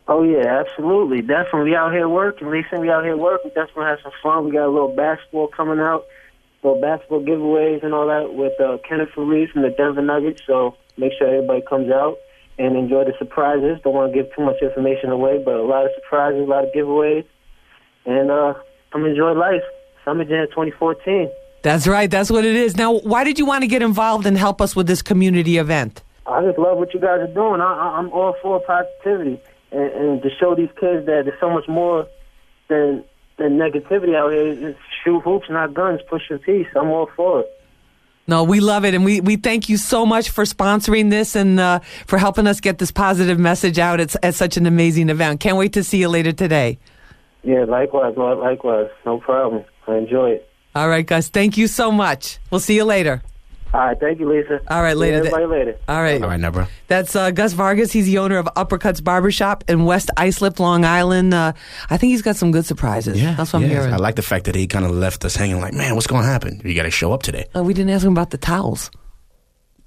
[0.08, 1.22] Oh yeah, absolutely.
[1.22, 2.50] Definitely we out here working.
[2.50, 3.50] Lisa, we out here working.
[3.54, 4.44] Definitely have some fun.
[4.46, 6.04] We got a little basketball coming out,
[6.64, 10.42] little basketball giveaways and all that with uh, Kenneth Faried from the Denver Nuggets.
[10.46, 12.18] So make sure everybody comes out
[12.58, 13.78] and enjoy the surprises.
[13.84, 16.64] Don't want to give too much information away, but a lot of surprises, a lot
[16.64, 17.24] of giveaways,
[18.04, 18.54] and uh,
[18.90, 19.62] come enjoy life.
[20.04, 21.30] Summer Jam 2014.
[21.62, 22.10] That's right.
[22.10, 22.76] That's what it is.
[22.76, 26.02] Now, why did you want to get involved and help us with this community event?
[26.26, 27.60] I just love what you guys are doing.
[27.60, 29.40] I, I, I'm all for positivity
[29.72, 32.06] and, and to show these kids that there's so much more
[32.68, 33.04] than
[33.38, 34.68] than negativity out here.
[34.70, 36.00] It's shoot hoops, not guns.
[36.08, 36.66] Push your peace.
[36.76, 37.46] I'm all for it.
[38.28, 41.58] No, we love it, and we, we thank you so much for sponsoring this and
[41.58, 43.98] uh, for helping us get this positive message out.
[43.98, 45.40] It's at such an amazing event.
[45.40, 46.78] Can't wait to see you later today.
[47.42, 48.90] Yeah, likewise, likewise.
[49.04, 49.64] No problem.
[49.88, 50.48] I enjoy it.
[50.74, 51.28] All right, Gus.
[51.28, 52.38] Thank you so much.
[52.50, 53.22] We'll see you later.
[53.74, 54.60] All right, thank you, Lisa.
[54.68, 55.16] All right, See later.
[55.18, 55.78] everybody later.
[55.88, 56.22] All right.
[56.22, 56.66] All right, now, bro.
[56.88, 57.90] That's uh, Gus Vargas.
[57.90, 61.32] He's the owner of Uppercuts Barbershop in West Islip, Long Island.
[61.32, 61.54] Uh,
[61.88, 63.20] I think he's got some good surprises.
[63.20, 63.80] Yeah, That's what I'm yeah.
[63.80, 63.94] hearing.
[63.94, 66.22] I like the fact that he kind of left us hanging like, man, what's going
[66.22, 66.60] to happen?
[66.64, 67.46] You got to show up today.
[67.56, 68.90] Uh, we didn't ask him about the towels.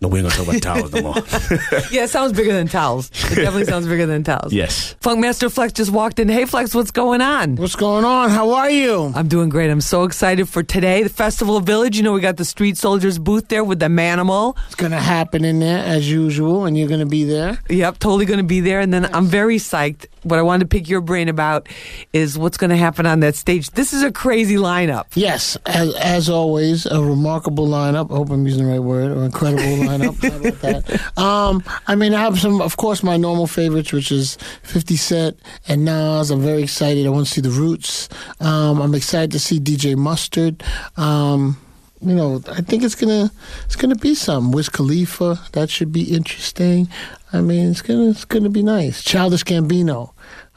[0.01, 1.15] No, we ain't going to talk about towels no more.
[1.91, 3.09] Yeah, it sounds bigger than towels.
[3.31, 4.51] It definitely sounds bigger than towels.
[4.51, 4.95] yes.
[5.01, 6.27] Funkmaster Flex just walked in.
[6.27, 7.55] Hey, Flex, what's going on?
[7.55, 8.29] What's going on?
[8.29, 9.13] How are you?
[9.15, 9.69] I'm doing great.
[9.71, 11.95] I'm so excited for today, the Festival Village.
[11.95, 14.57] You know, we got the Street Soldiers booth there with the Manimal.
[14.65, 17.59] It's going to happen in there as usual, and you're going to be there.
[17.69, 18.81] Yep, totally going to be there.
[18.81, 20.07] And then I'm very psyched.
[20.25, 21.69] What I wanted to pick your brain about
[22.11, 23.69] is what's going to happen on that stage.
[23.71, 25.05] This is a crazy lineup.
[25.13, 28.11] Yes, as, as always, a remarkable lineup.
[28.11, 30.19] I hope I'm using the right word, or incredible lineup.
[30.61, 31.17] That?
[31.17, 35.39] Um, I mean, I have some, of course, my normal favorites, which is 50 Cent
[35.67, 36.31] and Nas.
[36.31, 37.05] I'm very excited.
[37.05, 38.09] I want to see the Roots.
[38.39, 40.63] Um, I'm excited to see DJ Mustard.
[40.97, 41.57] Um,
[42.01, 43.31] you know, I think it's gonna
[43.65, 45.39] it's gonna be some Wiz Khalifa.
[45.53, 46.87] That should be interesting.
[47.33, 49.03] I mean, it's gonna it's gonna be nice.
[49.03, 50.11] Childish Gambino.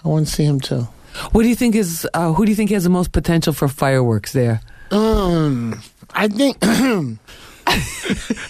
[0.05, 0.89] I want to see him too.
[1.33, 2.07] What do you think is?
[2.15, 4.61] Uh, who do you think has the most potential for fireworks there?
[4.91, 5.81] Um,
[6.15, 6.59] I think.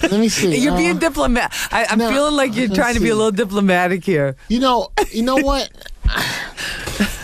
[0.02, 0.56] Let me see.
[0.62, 1.52] You're being Uh, diplomat.
[1.72, 4.36] I, I'm no, feeling like you're trying to be a little diplomatic here.
[4.48, 5.68] You know, you know what?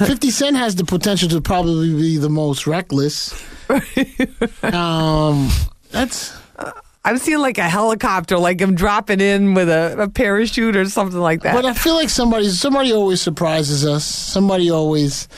[0.05, 3.33] Fifty Cent has the potential to probably be the most reckless.
[4.63, 5.49] Um,
[5.91, 6.37] that's
[7.07, 11.21] I'm seeing like a helicopter, like I'm dropping in with a, a parachute or something
[11.21, 11.55] like that.
[11.55, 14.05] But I feel like somebody somebody always surprises us.
[14.05, 15.29] Somebody always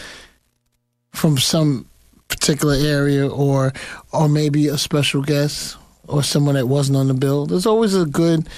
[1.12, 1.86] from some
[2.28, 3.72] particular area or
[4.12, 7.46] or maybe a special guest or someone that wasn't on the bill.
[7.46, 8.48] There's always a good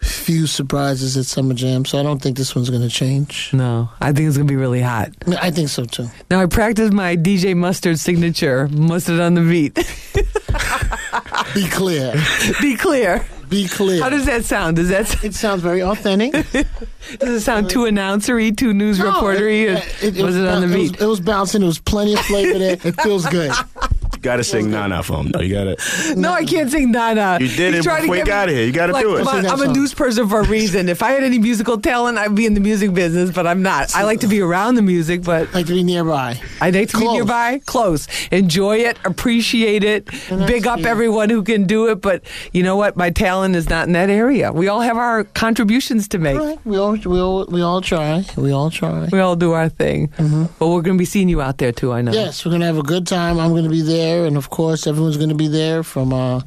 [0.00, 3.50] few surprises at Summer Jam, so I don't think this one's going to change.
[3.52, 5.10] no, I think it's gonna be really hot.
[5.40, 6.08] I think so too.
[6.30, 9.74] Now I practiced my DJ Mustard signature, mustard on the beat.
[11.54, 12.14] Be clear.
[12.60, 13.24] Be clear.
[13.48, 14.00] Be clear.
[14.02, 14.76] How does that sound?
[14.76, 16.32] Does that it sounds very authentic.
[16.52, 19.64] does it sound too announcery, too news No, reportery?
[20.02, 20.92] it- was it on the it beat?
[20.92, 21.60] Was, it was bouncing.
[21.60, 22.72] There was plenty of flavor there.
[22.84, 23.50] It feels good.
[24.20, 26.14] You gotta sing Nana for him, No, You gotta.
[26.14, 27.38] No, I can't sing Nana.
[27.40, 28.66] You did He's it to before you get me- got here.
[28.66, 29.20] You gotta like, do it.
[29.20, 30.90] I'm a- Sing I'm a news person for a reason.
[30.90, 33.96] If I had any musical talent, I'd be in the music business, but I'm not.
[33.96, 36.38] I like to be around the music, but Like to be nearby.
[36.60, 38.06] I like to be nearby, close.
[38.30, 40.86] Enjoy it, appreciate it, And big up key.
[40.86, 42.02] everyone who can do it.
[42.02, 42.98] But you know what?
[42.98, 44.52] My talent is not in that area.
[44.52, 46.38] We all have our contributions to make.
[46.38, 48.22] All right, we all we all we all try.
[48.36, 49.08] We all try.
[49.10, 50.08] We all do our thing.
[50.18, 50.44] Mm-hmm.
[50.58, 52.12] But we're going to be seeing you out there too, I know.
[52.12, 53.38] Yes, we're gonna have a good time.
[53.38, 56.40] I'm gonna be there, and of course, everyone's gonna be there from uh,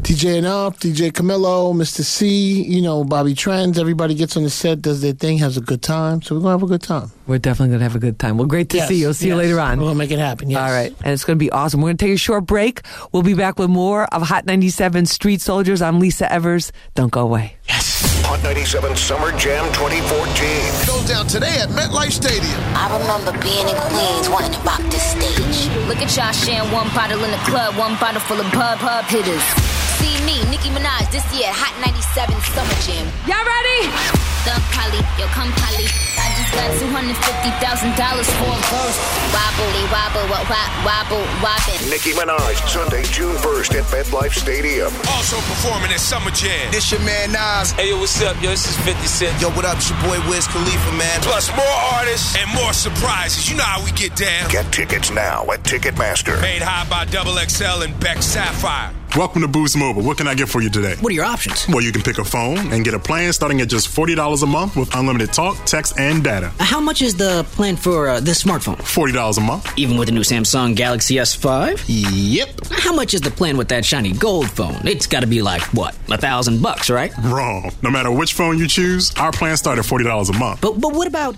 [0.00, 2.02] DJ Enuff, DJ Camilo, Mr.
[2.02, 2.62] C.
[2.62, 3.78] You know, Bobby Trendz.
[3.78, 6.20] Everybody gets on the set, does their thing, has a good time.
[6.22, 7.10] So we're gonna have a good time.
[7.26, 8.36] We're definitely going to have a good time.
[8.38, 9.08] Well, great to Yes, see you.
[9.08, 9.78] I'll see you later on.
[9.80, 10.48] We're gonna make it happen.
[10.48, 10.60] Yes.
[10.60, 10.94] All right.
[11.02, 11.80] And it's going to be awesome.
[11.80, 12.82] We're going to take a short break.
[13.10, 15.82] We'll be back with more of Hot 97 Street Soldiers.
[15.82, 16.70] I'm Lisa Evers.
[16.94, 17.56] Don't go away.
[17.66, 18.22] Yes.
[18.26, 20.86] Hot 97 Summer Jam 2014.
[20.86, 22.60] Goes down today at MetLife Stadium.
[22.78, 25.45] I remember being in Queens wanting to rock this stage.
[25.86, 29.04] Look at y'all sharing one bottle in the club, one bottle full of pub pub
[29.04, 29.75] hitters.
[29.98, 33.04] See me, Nicki Minaj, this year Hot 97 Summer Jam.
[33.24, 33.80] Y'all ready?
[34.44, 35.88] Thug Polly, yo come Polly.
[36.20, 38.98] I just got two hundred fifty thousand dollars for a verse.
[39.34, 40.26] Wobble, wobble,
[40.86, 41.76] wobble, wobble.
[41.90, 44.92] Nicki Minaj, Sunday, June 1st at MetLife Stadium.
[45.18, 46.70] Also performing at Summer Jam.
[46.70, 47.72] This your man Nas.
[47.72, 48.36] Hey, yo, what's up?
[48.42, 49.34] Yo, this is 50 Cent.
[49.42, 49.76] Yo, what up?
[49.80, 51.18] It's your boy Wiz Khalifa, man.
[51.26, 53.50] Plus more artists and more surprises.
[53.50, 54.50] You know how we get down.
[54.50, 56.38] Get tickets now at Ticketmaster.
[56.40, 58.92] Paid high by Double XL and Beck Sapphire.
[59.14, 60.02] Welcome to Boost Mobile.
[60.02, 60.94] What can I get for you today?
[61.00, 61.66] What are your options?
[61.68, 64.46] Well, you can pick a phone and get a plan starting at just $40 a
[64.46, 66.52] month with unlimited talk, text, and data.
[66.58, 68.76] How much is the plan for uh, this smartphone?
[68.76, 69.72] $40 a month?
[69.78, 71.82] Even with the new Samsung Galaxy S5?
[71.88, 72.48] Yep.
[72.72, 74.86] How much is the plan with that shiny gold phone?
[74.86, 77.10] It's got to be like what, a thousand bucks, right?
[77.22, 77.70] Wrong.
[77.82, 80.60] No matter which phone you choose, our plans start at $40 a month.
[80.60, 81.36] But but what about?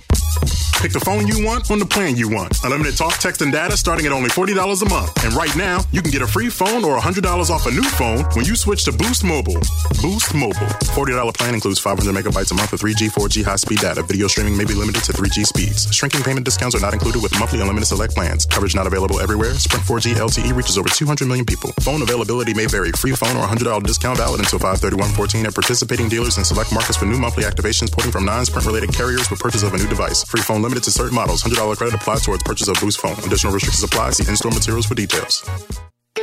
[0.81, 2.57] Pick the phone you want on the plan you want.
[2.62, 5.24] Unlimited talk, text, and data starting at only $40 a month.
[5.24, 8.25] And right now, you can get a free phone or $100 off a new phone
[8.37, 9.59] when you switch to Boost Mobile.
[10.03, 10.71] Boost Mobile.
[10.92, 14.03] $40 plan includes 500 megabytes a month of 3G, 4G high speed data.
[14.03, 15.88] Video streaming may be limited to 3G speeds.
[15.92, 18.47] Shrinking payment discounts are not included with monthly unlimited select plans.
[18.47, 19.55] Coverage not available everywhere.
[19.55, 21.73] Sprint 4G LTE reaches over 200 million people.
[21.81, 22.92] Phone availability may vary.
[22.92, 27.07] Free phone or $100 discount valid until 531.14 at participating dealers and select markets for
[27.07, 30.23] new monthly activations porting from non-Sprint related carriers with purchase of a new device.
[30.25, 31.42] Free phone limited to certain models.
[31.42, 33.18] $100 credit applied towards purchase of Boost phone.
[33.25, 34.11] Additional restrictions apply.
[34.11, 35.42] See in-store materials for details.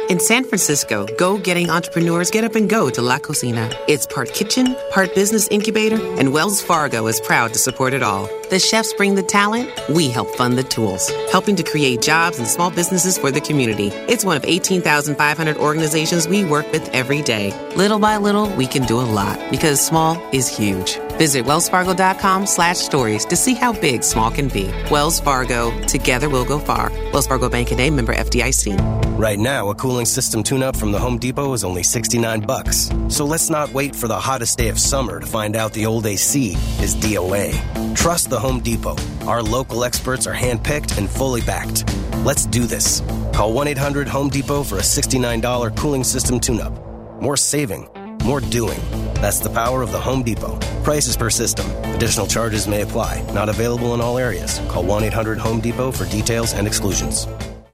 [0.09, 3.69] In San Francisco, go getting entrepreneurs get up and go to La Cocina.
[3.87, 8.29] It's part kitchen, part business incubator, and Wells Fargo is proud to support it all.
[8.49, 12.47] The chefs bring the talent, we help fund the tools, helping to create jobs and
[12.47, 13.87] small businesses for the community.
[14.07, 17.51] It's one of 18,500 organizations we work with every day.
[17.75, 20.99] Little by little, we can do a lot because small is huge.
[21.17, 24.69] Visit wellsfargo.com slash stories to see how big small can be.
[24.91, 26.91] Wells Fargo, together we'll go far.
[27.13, 29.05] Wells Fargo Bank and a member FDIC.
[29.17, 32.89] Right now, a cooling system tune-up from the Home Depot is only 69 bucks.
[33.07, 36.05] So let's not wait for the hottest day of summer to find out the old
[36.05, 36.51] AC
[36.81, 37.95] is DOA.
[37.95, 38.97] Trust the Home Depot.
[39.25, 41.89] Our local experts are handpicked and fully backed.
[42.25, 42.99] Let's do this.
[43.31, 46.73] Call 1-800 Home Depot for a $69 cooling system tune-up.
[47.21, 47.87] More saving,
[48.25, 48.79] more doing.
[49.15, 50.57] That's the power of the Home Depot.
[50.83, 51.65] Prices per system.
[51.93, 53.21] Additional charges may apply.
[53.33, 54.59] Not available in all areas.
[54.67, 57.25] Call 1 800 Home Depot for details and exclusions.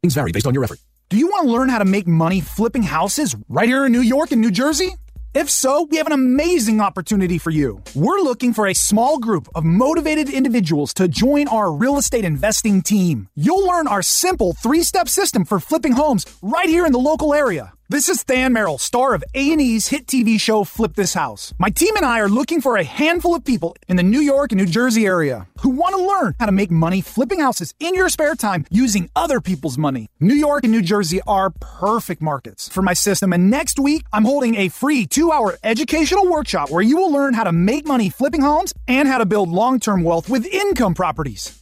[0.01, 0.79] Things vary based on your effort.
[1.09, 4.01] Do you want to learn how to make money flipping houses right here in New
[4.01, 4.95] York and New Jersey?
[5.33, 7.81] If so, we have an amazing opportunity for you.
[7.95, 12.81] We're looking for a small group of motivated individuals to join our real estate investing
[12.81, 13.29] team.
[13.35, 17.33] You'll learn our simple three step system for flipping homes right here in the local
[17.33, 17.71] area.
[17.91, 21.54] This is Than Merrill, star of A&E's hit TV show Flip This House.
[21.60, 24.54] My team and I are looking for a handful of people in the New York
[24.54, 27.93] and New Jersey area who want to learn how to make money flipping houses in
[27.93, 30.08] your spare time using other people's money.
[30.21, 34.23] New York and New Jersey are perfect markets for my system, and next week I'm
[34.23, 38.41] holding a free two-hour educational workshop where you will learn how to make money flipping
[38.41, 41.61] homes and how to build long-term wealth with income properties.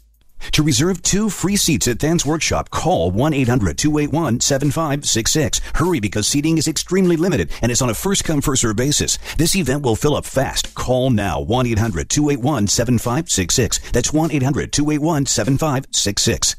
[0.51, 5.61] To reserve two free seats at Than's workshop, call 1 800 281 7566.
[5.75, 9.17] Hurry because seating is extremely limited and it's on a first come, first served basis.
[9.37, 10.73] This event will fill up fast.
[10.75, 13.91] Call now 1 800 281 7566.
[13.91, 16.55] That's 1 800 281 7566.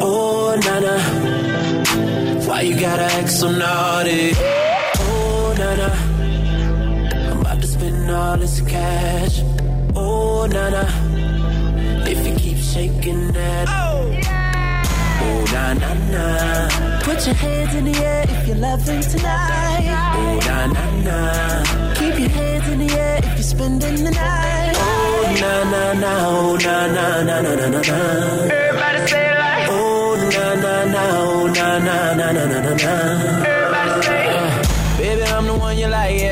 [0.00, 0.98] Oh, Nana.
[2.46, 4.32] Why you gotta act so naughty?
[8.26, 9.42] All this cash.
[9.94, 10.84] Oh, Nana.
[12.12, 13.66] If you keep shaking that.
[13.68, 15.24] Oh, yeah.
[15.26, 16.24] oh na na na.
[17.06, 19.86] Put your hands in the air if you're loving tonight.
[20.18, 21.18] Oh, na na na.
[21.98, 24.74] Keep your hands in the air if you're spending the night.
[24.76, 26.12] Oh, na na na.
[26.30, 27.98] Oh, na na na na na na na.
[28.58, 29.68] Everybody say it like.
[29.70, 31.02] Oh, na na na.
[31.22, 32.94] Oh, na na na na na na na.
[33.52, 34.66] Everybody say it.
[34.98, 36.25] Baby, I'm the one you like.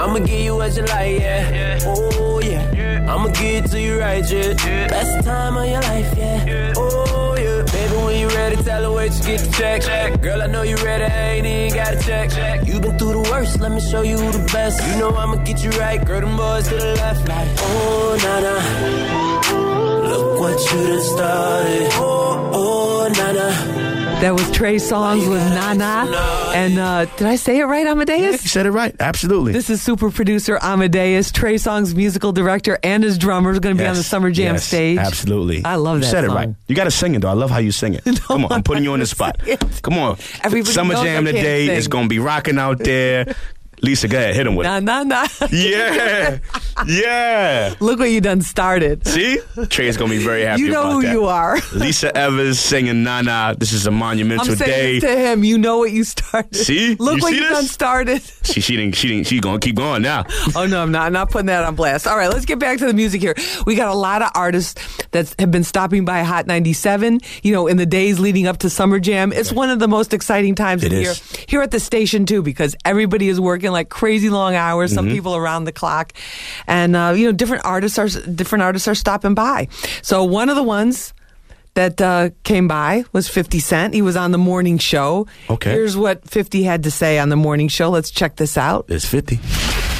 [0.00, 1.78] I'ma give you what you like, yeah.
[1.84, 3.06] Oh, yeah.
[3.06, 4.54] I'ma give it to you right, yeah.
[4.88, 6.72] Best time of your life, yeah.
[6.74, 7.62] Oh, yeah.
[7.70, 9.82] Baby, when you ready, tell her wait, you get the check.
[9.82, 10.22] check.
[10.22, 12.30] Girl, I know you ready, I ain't even got to check.
[12.30, 12.66] check.
[12.66, 14.80] You been through the worst, let me show you the best.
[14.88, 20.08] You know I'ma get you right, girl, them boys to the left, like, oh, nah.
[20.08, 21.88] Look what you done started.
[21.96, 23.89] Oh, oh, nah.
[24.20, 26.12] That was Trey Songz with Nana.
[26.54, 28.42] And uh, did I say it right, Amadeus?
[28.42, 28.94] You said it right.
[29.00, 29.52] Absolutely.
[29.54, 33.82] This is super producer Amadeus, Trey Songz musical director and his drummer is going to
[33.82, 34.98] be on the Summer Jam yes, stage.
[34.98, 35.64] Absolutely.
[35.64, 36.36] I love that You said song.
[36.36, 36.54] it right.
[36.68, 37.30] You got to sing it, though.
[37.30, 38.04] I love how you sing it.
[38.22, 38.52] Come on.
[38.52, 39.40] I'm putting you on the spot.
[39.80, 40.18] Come on.
[40.42, 43.34] Everybody Summer Jam today is going to be rocking out there.
[43.82, 45.26] Lisa, go ahead, hit him with Nah, nah, nah.
[45.40, 45.52] it.
[45.52, 46.38] Yeah,
[46.86, 47.74] yeah.
[47.80, 49.06] Look what you done started.
[49.06, 49.38] See,
[49.68, 50.62] Trey's gonna be very happy.
[50.62, 51.12] You know who that.
[51.12, 51.58] you are.
[51.74, 55.06] Lisa Evers singing "Nah Nah." This is a monumental I'm saying day.
[55.08, 56.54] to him, you know what you started.
[56.56, 56.94] See?
[56.98, 57.52] Look You what see you this?
[57.52, 58.22] done started.
[58.42, 60.24] She she didn't she didn't she gonna keep going now.
[60.56, 61.06] Oh no, I'm not.
[61.06, 62.06] I'm not putting that on blast.
[62.06, 63.34] All right, let's get back to the music here.
[63.66, 64.74] We got a lot of artists
[65.12, 67.20] that have been stopping by Hot 97.
[67.42, 70.12] You know, in the days leading up to Summer Jam, it's one of the most
[70.12, 71.14] exciting times It of the year
[71.48, 74.92] here at the station too, because everybody is working like crazy long hours.
[74.92, 75.12] Some Mhm.
[75.12, 76.12] people around the clock,
[76.66, 79.68] and uh, you know, different artists are different artists are stopping by.
[80.02, 81.12] So one of the ones.
[81.74, 83.94] That uh, came by was 50 Cent.
[83.94, 85.28] He was on the morning show.
[85.48, 85.70] Okay.
[85.70, 87.90] Here's what 50 had to say on the morning show.
[87.90, 88.86] Let's check this out.
[88.88, 89.38] It's 50.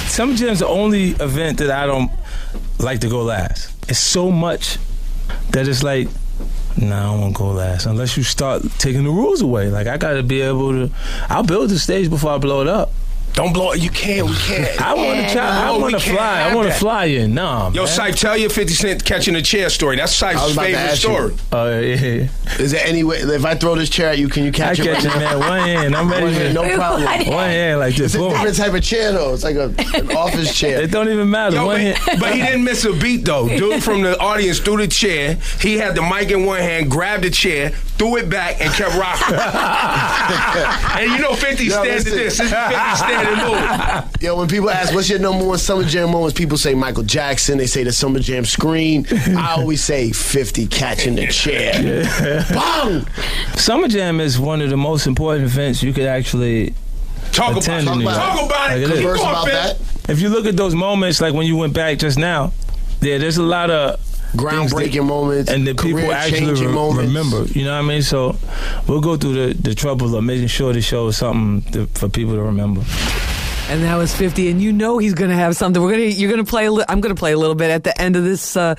[0.08, 2.10] Summer Jam's the only event that I don't
[2.80, 3.70] like to go last.
[3.88, 4.78] It's so much
[5.52, 6.08] that it's like,
[6.76, 9.70] nah, I don't want to go last unless you start taking the rules away.
[9.70, 10.90] Like I got to be able to.
[11.28, 12.90] I'll build the stage before I blow it up.
[13.34, 13.80] Don't blow it.
[13.80, 14.28] You can't.
[14.28, 14.80] We can't.
[14.82, 15.48] I want to try.
[15.62, 16.42] I No, we want to fly.
[16.42, 17.34] I want to fly in.
[17.34, 17.86] Nah, Yo, man.
[17.96, 19.96] Sype, tell your 50 Cent catching a chair story.
[19.96, 21.34] That's I Sype's favorite story.
[21.52, 22.28] Oh yeah.
[22.58, 24.82] Is there any way if I throw this chair at you, can you catch I
[24.82, 24.94] it?
[24.94, 25.38] catch right it, now?
[25.38, 25.48] man.
[25.48, 25.96] One hand.
[25.96, 26.24] I'm ready.
[26.24, 27.02] One hand, no problem.
[27.04, 28.14] One hand like this.
[28.14, 29.32] It's a different type of chair though.
[29.34, 30.82] It's like a, an office chair.
[30.82, 31.56] It don't even matter.
[31.56, 32.20] Yo, One but, hand.
[32.20, 33.48] but he didn't miss a beat though.
[33.48, 35.38] Dude from the audience threw the chair.
[35.60, 38.94] He had the mic in one hand, grabbed the chair, threw it back, and kept
[38.96, 39.36] rocking.
[41.00, 42.16] and you know 50 Yo, stands to listen.
[42.16, 42.38] this.
[42.38, 43.19] This is 50 standing move.
[44.20, 47.58] Yo, when people ask what's your number one Summer Jam moments, people say Michael Jackson.
[47.58, 49.06] They say the Summer Jam screen.
[49.10, 51.72] I always say 50 catching the chair.
[52.50, 53.06] Bang!
[53.56, 56.74] Summer Jam is one of the most important events you could actually
[57.32, 57.92] Talk about attend it.
[57.92, 58.16] in New York.
[58.16, 58.82] Talk about it.
[58.88, 59.00] Like, is.
[59.00, 60.10] Converse Come on, about that.
[60.10, 62.52] If you look at those moments, like when you went back just now,
[63.00, 64.00] yeah, there's a lot of
[64.36, 67.08] Groundbreaking moments, and that people actually re- moments.
[67.08, 67.44] remember.
[67.52, 68.02] You know what I mean?
[68.02, 68.36] So
[68.86, 72.08] we'll go through the, the trouble of making sure to show is something to, for
[72.08, 72.82] people to remember.
[73.70, 75.80] And that was 50 and you know he's going to have something.
[75.80, 77.54] We're going to you're going to play a li- I'm going to play a little
[77.54, 78.74] bit at the end of this uh,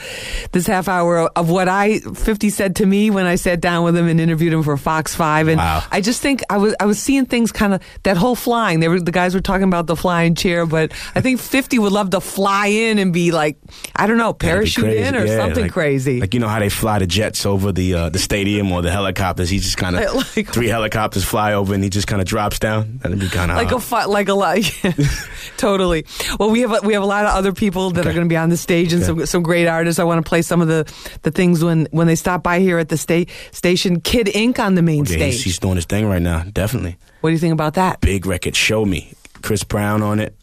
[0.51, 3.95] this half hour of what I 50 said to me when I sat down with
[3.95, 6.99] him and interviewed him for Fox 5 and I just think I was I was
[7.01, 8.81] seeing things kind of that whole flying.
[8.81, 11.93] They were the guys were talking about the flying chair, but I think 50 would
[11.93, 13.57] love to fly in and be like
[13.95, 16.19] I don't know, parachute in or Yeah, something like- crazy.
[16.19, 18.91] Like you know how they fly the jets over the uh, the stadium or the
[18.91, 19.49] helicopters.
[19.49, 22.59] He just kind of Like- three helicopters fly over and he just kind of drops
[22.59, 22.97] down.
[23.01, 24.57] That'd be kind of like a fi- like a lot
[25.57, 26.05] totally
[26.39, 28.29] well we have a, we have a lot of other people that are going to
[28.29, 30.67] be on the stage and some some great artists i want to play some of
[30.67, 30.91] the
[31.23, 34.75] the things when when they stop by here at the sta- station kid ink on
[34.75, 36.43] the main Yeah, stage he's, he's doing his thing right now.
[36.51, 38.55] Definitely what do you think about that big record.
[38.55, 40.35] Show me Chris Brown on it.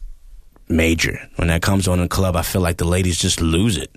[0.67, 1.19] Major.
[1.37, 3.89] When that comes on in the club, I feel like the ladies just lose it.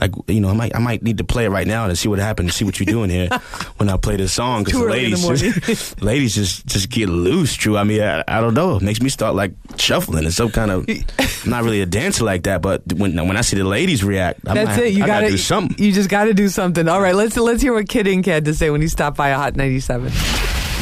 [0.00, 2.08] Like you know, I might I might need to play it right now to see
[2.08, 3.28] what happens, see what you're doing here
[3.76, 6.90] when I play this song because the early in the ladies just, ladies just just
[6.90, 7.54] get loose.
[7.54, 8.76] True, I mean I, I don't know.
[8.76, 10.24] It makes me start like shuffling.
[10.24, 13.42] It's some kind of I'm not really a dancer like that, but when when I
[13.42, 15.82] see the ladies react, I'm that's it you I gotta, do something.
[15.84, 18.54] you just gotta do something all right let's let's hear what kid ink had to
[18.54, 20.12] say when he stopped by a hot 97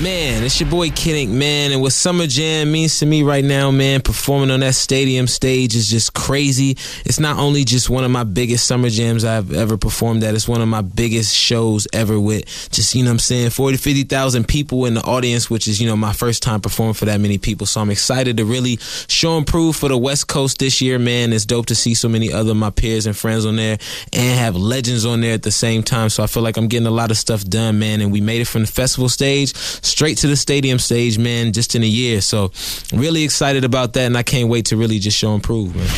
[0.01, 3.71] Man, it's your boy Kid man, and what Summer Jam means to me right now,
[3.71, 6.71] man, performing on that stadium stage is just crazy.
[7.05, 10.49] It's not only just one of my biggest Summer Jams I've ever performed at, it's
[10.49, 14.87] one of my biggest shows ever with just, you know I'm saying, 40, 50,000 people
[14.87, 17.67] in the audience, which is, you know, my first time performing for that many people.
[17.67, 21.33] So I'm excited to really show and prove for the West Coast this year, man.
[21.33, 23.79] It's dope to see so many other my peers and friends on there
[24.13, 26.09] and have legends on there at the same time.
[26.09, 28.01] So I feel like I'm getting a lot of stuff done, man.
[28.01, 29.53] And we made it from the festival stage
[29.83, 32.21] straight to the stadium stage, man, just in a year.
[32.21, 32.51] So
[32.93, 35.89] really excited about that, and I can't wait to really just show improvement.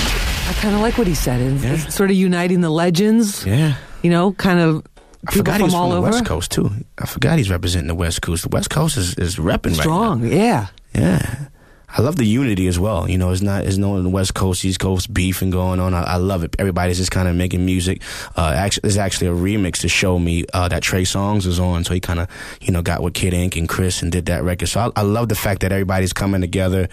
[0.48, 3.76] i kind of like what he said it's, it's sort of uniting the legends Yeah.
[4.02, 4.84] you know kind of
[5.26, 6.70] I people forgot from he was all from the over West Coast too.
[6.98, 8.42] I forgot he's representing the West Coast.
[8.42, 10.66] The West Coast is, is repping strong right yeah.
[10.94, 11.46] Yeah.
[11.96, 13.08] I love the unity as well.
[13.08, 15.94] You know, it's not it's no West Coast East Coast beef and going on.
[15.94, 16.56] I, I love it.
[16.58, 18.02] Everybody's just kind of making music.
[18.36, 21.84] Uh, actually, there's actually a remix to show me uh, that Trey Songz is on.
[21.84, 22.28] So he kind of
[22.60, 24.66] you know got with Kid Ink and Chris and did that record.
[24.66, 26.88] So I, I love the fact that everybody's coming together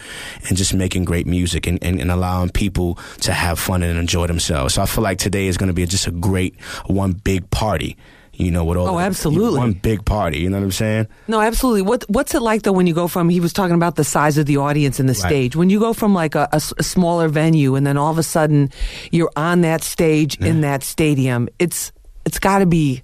[0.48, 4.28] and just making great music and, and, and allowing people to have fun and enjoy
[4.28, 4.76] themselves.
[4.76, 7.98] So I feel like today is going to be just a great one big party.
[8.42, 9.60] You know, with all Oh, the- absolutely.
[9.60, 10.40] one big party.
[10.40, 11.08] You know what I'm saying?
[11.28, 11.84] No, absolutely.
[11.84, 13.30] What What's it like though when you go from?
[13.30, 15.30] He was talking about the size of the audience and the Right.
[15.30, 15.56] stage.
[15.56, 18.70] When you go from like a smaller venue and then all of a sudden
[19.12, 21.92] you're on that stage in that stadium, it's
[22.26, 23.02] it's got to be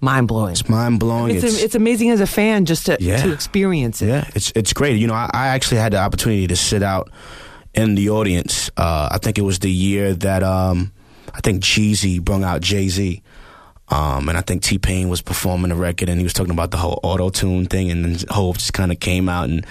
[0.00, 0.52] mind blowing.
[0.52, 1.34] It's mind blowing.
[1.36, 3.22] It's, it's amazing as a fan just to Yeah.
[3.22, 4.08] to experience it.
[4.08, 4.98] Yeah, it's it's great.
[4.98, 7.10] You know, I, I actually had the opportunity to sit out
[7.74, 8.70] in the audience.
[8.76, 10.92] Uh, I think it was the year that um,
[11.34, 13.22] I think Jeezy brought out Jay Z.
[13.90, 16.70] Um, and I think T Pain was performing the record, and he was talking about
[16.70, 19.66] the whole auto tune thing, and then Hove just kind of came out, and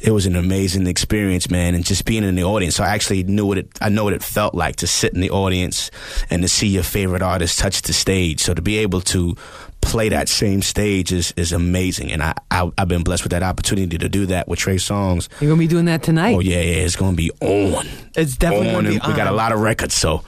[0.00, 1.74] it was an amazing experience, man.
[1.74, 4.14] And just being in the audience, so I actually knew what it, I know what
[4.14, 5.90] it felt like to sit in the audience
[6.30, 8.40] and to see your favorite artist touch the stage.
[8.40, 9.36] So to be able to
[9.82, 12.12] play that same stage is, is amazing.
[12.12, 15.28] And I, I, I've been blessed with that opportunity to do that with Trey Songz.
[15.40, 16.34] You're going to be doing that tonight.
[16.34, 16.84] Oh, yeah, yeah.
[16.84, 17.86] It's going to be on.
[18.14, 18.74] It's definitely on.
[18.74, 19.94] going to be and We got a lot of records.
[19.94, 20.18] So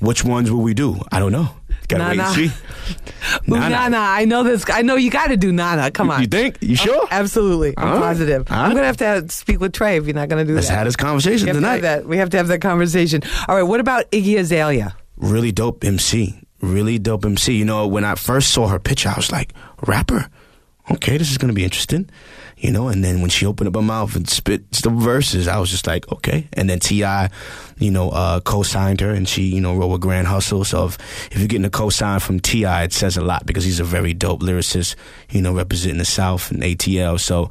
[0.00, 1.00] which ones will we do?
[1.10, 1.50] I don't know.
[1.88, 2.52] Gotta Nah, wait and see.
[3.52, 3.96] Ooh, Nana.
[3.98, 4.64] I know this.
[4.68, 5.90] I know you got to do Nana.
[5.90, 6.20] Come on.
[6.20, 6.58] You think?
[6.60, 7.00] You oh, sure?
[7.02, 7.74] Oh, absolutely.
[7.76, 8.00] I'm right.
[8.00, 8.46] positive.
[8.50, 10.54] I'm going to have to have, speak with Trey if you're not going to do
[10.54, 10.74] Let's that.
[10.78, 11.82] have this conversation we have to have tonight.
[11.82, 12.06] that.
[12.06, 13.22] We have to have that conversation.
[13.48, 13.62] All right.
[13.62, 14.96] What about Iggy Azalea?
[15.16, 16.40] really dope MC.
[16.60, 17.54] Really dope MC.
[17.54, 19.52] You know, when I first saw her picture, I was like,
[19.86, 20.28] rapper?
[20.90, 22.08] Okay, this is going to be interesting.
[22.66, 25.60] You know, and then when she opened up her mouth and spit the verses, I
[25.60, 26.48] was just like, okay.
[26.52, 27.30] And then T.I.,
[27.78, 30.64] you know, uh, co-signed her and she, you know, wrote with Grand Hustle.
[30.64, 30.98] So if,
[31.30, 34.14] if you're getting a co-sign from T.I., it says a lot because he's a very
[34.14, 34.96] dope lyricist,
[35.30, 37.20] you know, representing the South and ATL.
[37.20, 37.50] So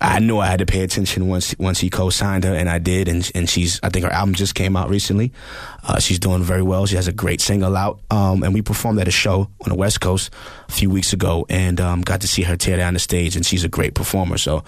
[0.00, 3.08] I knew I had to pay attention once once he co-signed her, and I did.
[3.08, 5.32] And and she's I think her album just came out recently.
[5.82, 6.86] Uh, she's doing very well.
[6.86, 9.74] She has a great single out, um, and we performed at a show on the
[9.74, 10.30] West Coast
[10.68, 13.34] a few weeks ago, and um, got to see her tear down the stage.
[13.34, 14.62] And she's a great performer, so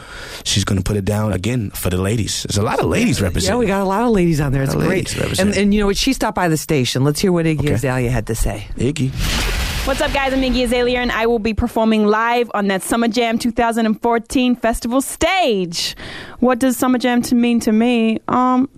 [0.45, 2.43] she's going to put it down again for the ladies.
[2.45, 3.55] There's a lot of ladies representing.
[3.55, 4.63] Yeah, we got a lot of ladies on there.
[4.63, 5.17] It's A lot of great.
[5.39, 5.97] And, and you know what?
[5.97, 7.05] She stopped by the station.
[7.05, 8.67] Let's hear what Iggy Azalea had to say.
[8.77, 9.60] Iggy.
[9.87, 10.35] What's up, guys?
[10.35, 15.01] I'm Iggy Azalea, and I will be performing live on that Summer Jam 2014 festival
[15.01, 15.97] stage.
[16.39, 18.19] What does Summer Jam to mean to me?
[18.29, 18.69] Um,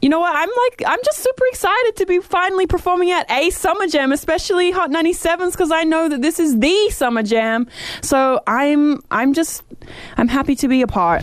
[0.00, 0.34] you know what?
[0.34, 4.70] I'm like, I'm just super excited to be finally performing at a Summer Jam, especially
[4.70, 7.68] Hot 97s, because I know that this is the Summer Jam.
[8.02, 9.62] So I'm, I'm just,
[10.16, 11.22] I'm happy to be a part.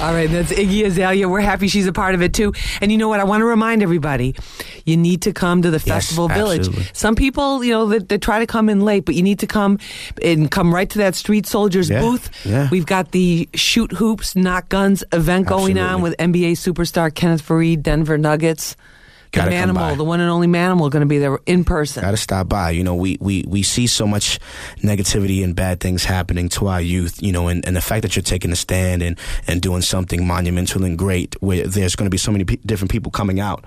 [0.00, 1.28] All right, that's Iggy Azalea.
[1.28, 2.54] We're happy she's a part of it too.
[2.80, 3.20] And you know what?
[3.20, 4.34] I want to remind everybody,
[4.86, 6.60] you need to come to the Festival Village.
[6.60, 6.86] absolutely.
[6.94, 9.46] Some people, you know, they, they try to come in late, but you need to
[9.46, 9.78] come
[10.22, 12.30] and come right to that Street Soldiers Yeah, booth.
[12.46, 12.68] yeah.
[12.70, 17.82] We've got the Shoot Hoops, Knock Guns event going on with NBA superstar Kenneth Faried,
[17.82, 18.76] Denver Nuggets.
[19.32, 19.50] The Gotta.
[19.52, 22.02] Manimal, the one and only Manimal, going to be there in person.
[22.02, 22.70] Got to stop by.
[22.70, 24.40] You know, we, we, we see so much
[24.78, 28.16] negativity and bad things happening to our youth, you know, and, and the fact that
[28.16, 32.10] you're taking a stand and, and doing something monumental and great where there's going to
[32.10, 33.64] be so many pe- different people coming out.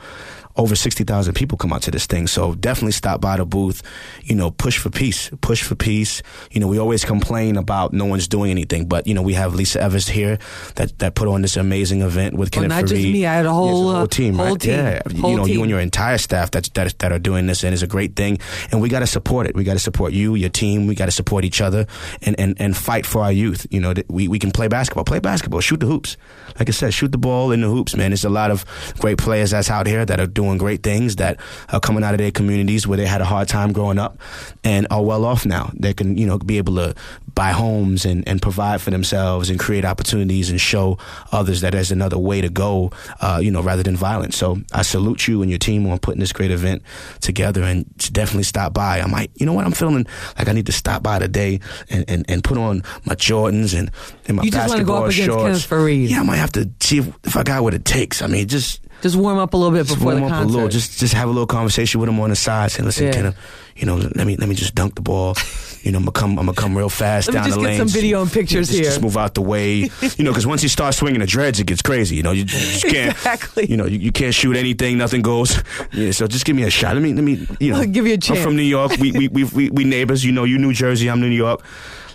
[0.56, 2.28] Over 60,000 people come out to this thing.
[2.28, 3.82] So definitely stop by the booth,
[4.24, 6.22] you know, push for peace, push for peace.
[6.52, 9.56] You know, we always complain about no one's doing anything, but, you know, we have
[9.56, 10.38] Lisa Evers here
[10.76, 13.26] that, that put on this amazing event with Well, Kenneth not just me.
[13.26, 14.60] I had a whole, Yes, uh, whole team, whole right?
[14.60, 14.72] team.
[14.72, 17.64] Yeah, Whole you know, you and your entire staff that that that are doing this,
[17.64, 18.38] and it's a great thing.
[18.72, 19.56] And we got to support it.
[19.56, 20.86] We got to support you, your team.
[20.86, 21.88] We got to support each other,
[22.22, 23.66] and, and and fight for our youth.
[23.72, 26.18] You know, we we can play basketball, play basketball, shoot the hoops.
[26.60, 28.12] Like I said, shoot the ball in the hoops, man.
[28.12, 28.66] There's a lot of
[29.00, 31.40] great players that's out here that are doing great things that
[31.72, 34.20] are coming out of their communities where they had a hard time growing up
[34.64, 35.72] and are well off now.
[35.74, 36.96] They can you know be able to
[37.36, 40.98] buy homes and, and provide for themselves and create opportunities and show
[41.32, 42.92] others that there's another way to go,
[43.22, 44.38] uh, you know, rather than violence.
[44.38, 46.84] So I salute you and your team on putting this great event
[47.22, 49.02] together and definitely stop by.
[49.02, 50.06] I might, you know what, I'm feeling
[50.38, 53.90] like I need to stop by today and, and, and put on my Jordans and,
[54.28, 55.68] and my You just wanna go basketball up against shorts.
[55.68, 56.10] Kenneth Faried.
[56.10, 58.22] Yeah, I might have to see if, if I got what it takes.
[58.22, 60.50] I mean, just Just warm up a little bit just before warm the up concert.
[60.50, 60.70] a little.
[60.70, 62.72] Just just have a little conversation with him on the side.
[62.72, 63.12] Saying, listen, Yeah.
[63.12, 63.36] Kenneth,
[63.76, 65.36] you know, let me let me just dunk the ball.
[65.82, 66.40] You know, I'm gonna come.
[66.40, 67.78] I'm gonna come real fast Let me down just the get lane.
[67.80, 68.86] some video and pictures just, here.
[68.86, 69.90] Just move out the way.
[70.18, 72.16] You know, because once you start swinging the dreads, it gets crazy.
[72.16, 73.12] You know, you just can't.
[73.12, 73.66] Exactly.
[73.70, 74.98] You know, you, you can't shoot anything.
[74.98, 75.62] Nothing goes.
[75.92, 76.12] Yeah.
[76.12, 76.94] So just give me a shot.
[76.94, 77.14] Let me.
[77.14, 77.46] Let me.
[77.60, 78.94] You know, I'll give you a I'm from New York.
[79.02, 80.24] We we we we, we neighbors.
[80.24, 81.10] You know, you New Jersey.
[81.10, 81.62] I'm New York.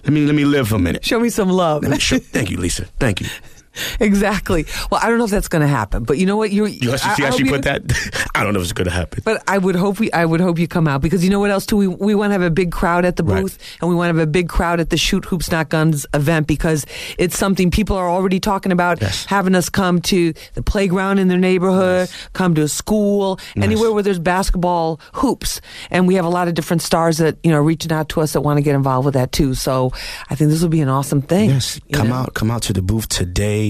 [0.05, 1.05] Let me let me live for a minute.
[1.05, 1.83] Show me some love.
[1.83, 2.87] Me show, thank you, Lisa.
[2.99, 3.27] Thank you.
[4.01, 4.67] exactly.
[4.91, 6.51] Well, I don't know if that's going to happen, but you know what?
[6.53, 8.31] You, You actually, I- she actually put you- that.
[8.35, 9.23] I don't know if it's gonna happen.
[9.25, 11.51] But I would hope we, I would hope you come out because you know what
[11.51, 11.77] else too?
[11.77, 13.43] We we want to have a big crowd at the Right.
[13.43, 16.07] booth, and we want to have a big crowd at the Shoot Hoops Not Guns
[16.15, 16.87] event because
[17.19, 21.39] it's something people are already talking about having us come to the playground in their
[21.39, 25.61] neighborhood, come to a school, anywhere where there's basketball hoops,
[25.91, 28.33] and we have a lot of different stars that you know reaching out to us
[28.35, 29.55] that want to get involved with that too.
[29.55, 29.93] So
[30.31, 31.51] I think this will be an awesome thing.
[31.51, 32.15] Yes, come know?
[32.23, 33.68] out, come out to the booth today.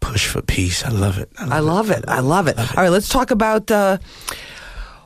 [0.00, 0.84] Push for peace.
[0.84, 1.30] I love it.
[1.38, 2.04] I love it.
[2.08, 2.58] I love it.
[2.58, 3.98] All right, let's talk about uh,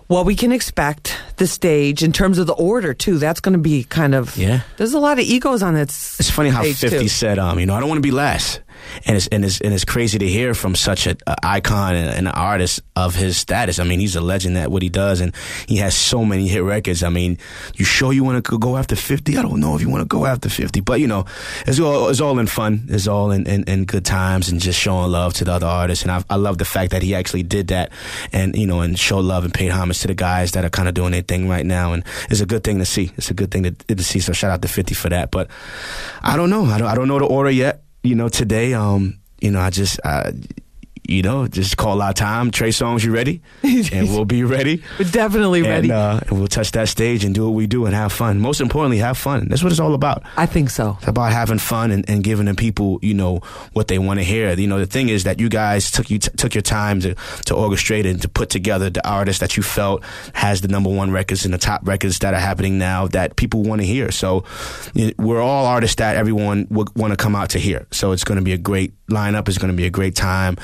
[0.07, 3.19] what we can expect the stage in terms of the order too.
[3.19, 4.61] That's going to be kind of Yeah.
[4.77, 5.89] There's a lot of egos on that.
[5.89, 7.09] s- It's funny how Fifty too.
[7.09, 8.61] said, um, you know, I don't want to be last,
[9.07, 12.33] and it's and it's and it's crazy to hear from such an icon and an
[12.33, 13.79] artist of his status.
[13.79, 15.35] I mean, he's a legend at what he does, and
[15.67, 17.03] he has so many hit records.
[17.03, 17.39] I mean,
[17.75, 19.39] you sure you want to go after fifty?
[19.39, 21.25] I don't know if you want to go after fifty, but you know,
[21.67, 22.87] it's all it's all in fun.
[22.89, 26.05] It's all in, in, in good times and just showing love to the other artists.
[26.05, 27.91] And I, I love the fact that he actually did that,
[28.33, 30.89] and you know, and show love and paid homage to the guys that are kind
[30.89, 31.93] of doing their thing right now.
[31.93, 33.13] And it's a good thing to see.
[33.17, 34.21] It's a good thing to, to see.
[34.21, 35.31] So shout out to fifty for that.
[35.31, 35.51] But
[36.23, 36.65] I don't know.
[36.67, 37.83] I don't, I don't know the order yet.
[38.03, 40.33] You know, today, um, you know, I just, uh,
[41.05, 42.51] you know, just call our time.
[42.51, 43.43] Trey Songz, you ready?
[43.63, 44.83] and we'll be ready.
[44.99, 45.91] We're definitely ready.
[45.91, 48.41] And, uh, and we'll touch that stage and do what we do and have fun.
[48.41, 49.49] Most importantly, have fun.
[49.49, 50.23] That's what it's all about.
[50.37, 50.97] I think so.
[51.01, 53.39] It's about having fun and, and giving the people, you know,
[53.73, 54.53] what they want to hear.
[54.53, 57.15] You know, the thing is that you guys took you t- took your time to
[57.15, 61.11] to orchestrate and to put together the artist that you felt has the number one
[61.11, 64.11] records and the top records that are happening now that people want to hear.
[64.13, 64.45] So
[64.95, 67.87] you know, we're all artists that everyone would want to come out to hear.
[67.91, 69.49] So it's going to be a great lineup.
[69.49, 70.57] It's going to be a great time.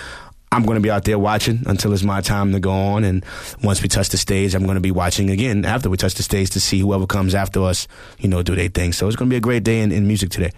[0.50, 3.04] I'm going to be out there watching until it's my time to go on.
[3.04, 3.24] And
[3.62, 6.22] once we touch the stage, I'm going to be watching again after we touch the
[6.22, 7.86] stage to see whoever comes after us,
[8.18, 8.92] you know, do their thing.
[8.92, 10.52] So it's going to be a great day in, in music today.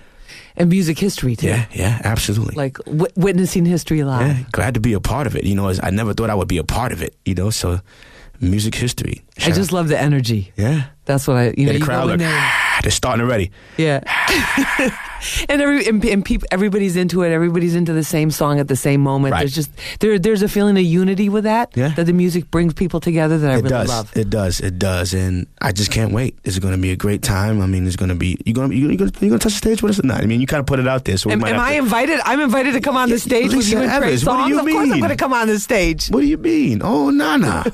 [0.57, 1.49] And music history too.
[1.49, 2.55] Yeah, yeah, absolutely.
[2.55, 4.26] Like w- witnessing history live.
[4.26, 5.45] Yeah, glad to be a part of it.
[5.45, 7.16] You know, I never thought I would be a part of it.
[7.24, 7.80] You know, so
[8.41, 9.22] music history.
[9.45, 10.53] I just love the energy.
[10.57, 11.55] Yeah, that's what I.
[11.57, 12.18] You know, the crowd like,
[12.82, 13.51] they're starting already.
[13.76, 14.01] Yeah.
[15.48, 17.30] and every and, and people, everybody's into it.
[17.32, 19.32] Everybody's into the same song at the same moment.
[19.32, 19.40] Right.
[19.40, 20.18] There's just there.
[20.18, 21.76] There's a feeling of unity with that.
[21.76, 21.88] Yeah.
[21.90, 23.38] That the music brings people together.
[23.38, 23.88] That I it really does.
[23.88, 24.16] love.
[24.16, 24.60] It does.
[24.60, 25.14] It does.
[25.14, 26.38] And I just can't wait.
[26.44, 27.60] It's going to be a great time.
[27.60, 28.36] I mean, it's going to be.
[28.44, 30.06] You going to you going to you going to touch the stage with us or
[30.06, 30.22] not?
[30.22, 31.16] I mean, you kind of put it out there.
[31.16, 32.20] So we Am, might am I to- invited?
[32.24, 34.64] I'm invited to come on the stage with you and Evans, what do you of
[34.66, 34.98] course, I'm mean?
[35.00, 36.08] going to come on the stage.
[36.08, 36.80] What do you mean?
[36.82, 37.64] Oh, nah, nah.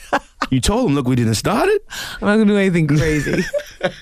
[0.50, 1.82] you told him, look, we didn't start it.
[2.20, 3.42] I'm not going to do anything crazy.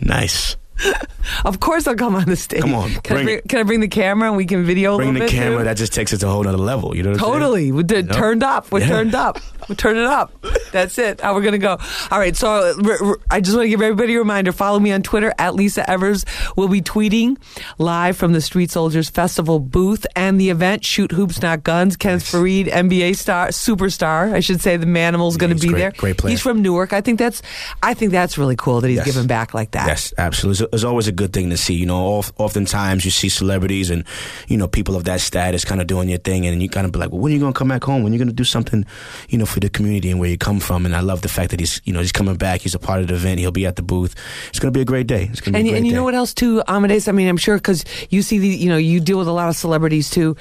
[0.00, 0.56] Nice.
[1.44, 2.60] of course, I'll come on the stage.
[2.60, 4.96] Come on, Can, I, bring, can I bring the camera and we can video a
[4.98, 5.30] Bring the bit?
[5.30, 5.64] camera.
[5.64, 6.96] That just takes it to a whole other level.
[6.96, 7.32] You know what I'm saying?
[7.40, 7.72] Totally.
[7.72, 8.14] We're d- You know?
[8.14, 8.70] turned up.
[8.72, 8.88] We're Yeah.
[8.88, 9.38] turned up.
[9.68, 10.32] We're turning up.
[10.72, 11.20] That's it.
[11.20, 11.78] How we're going to go.
[12.10, 12.36] All right.
[12.36, 12.48] So
[12.84, 14.52] r- r- I just want to give everybody a reminder.
[14.52, 16.24] Follow me on Twitter at Lisa Evers.
[16.56, 17.36] We'll be tweeting
[17.78, 21.96] live from the Street Soldiers Festival booth and the event Shoot Hoops Not Guns.
[21.96, 24.32] Kenneth Faried, NBA star, superstar.
[24.34, 25.90] I should say the Manimal's going to be great- there.
[25.92, 26.30] great player.
[26.32, 26.92] He's from Newark.
[26.92, 27.40] I think that's.
[27.82, 29.06] I think that's really cool that he's Yes.
[29.06, 29.86] giving back like that.
[29.86, 30.68] Yes, absolutely.
[30.72, 31.74] It's, always a good thing to see.
[31.74, 34.04] You know, of, oftentimes you see celebrities and
[34.48, 36.92] you know people of that status kind of doing your thing, and you kind of
[36.92, 38.02] be like, "Well, when are you going to come back home?
[38.02, 38.84] When are you going to do something,
[39.28, 41.50] you know, for the community and where you come from?" And I love the fact
[41.52, 42.60] that he's, you know, he's coming back.
[42.60, 43.38] He's a part of the event.
[43.38, 44.14] He'll be at the booth.
[44.50, 45.28] It's going to be a great day.
[45.30, 45.96] It's going to and, be a great and you day.
[45.96, 47.08] know what else too, Amadeus?
[47.08, 49.48] I mean, I'm sure because you see the, you know, you deal with a lot
[49.48, 50.36] of celebrities too.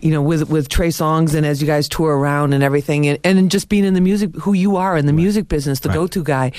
[0.00, 3.18] You know, with with Trey Songz and as you guys tour around and everything, and,
[3.24, 6.06] and just being in the music, who you are in the music business, the go
[6.06, 6.52] to guy,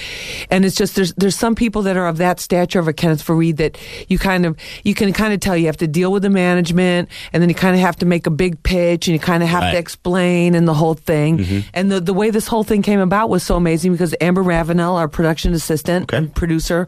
[0.50, 3.24] and it's just there's there's some people that are of that stature of a Kenneth
[3.26, 3.78] Faried that
[4.08, 7.10] you kind of you can kind of tell you have to deal with the management,
[7.34, 9.50] and then you kind of have to make a big pitch, and you kind of
[9.50, 9.72] have Right.
[9.72, 11.64] to explain and the whole thing, Mhm.
[11.74, 14.96] and the the way this whole thing came about was so amazing because Amber Ravenel,
[14.98, 16.88] our production assistant and producer,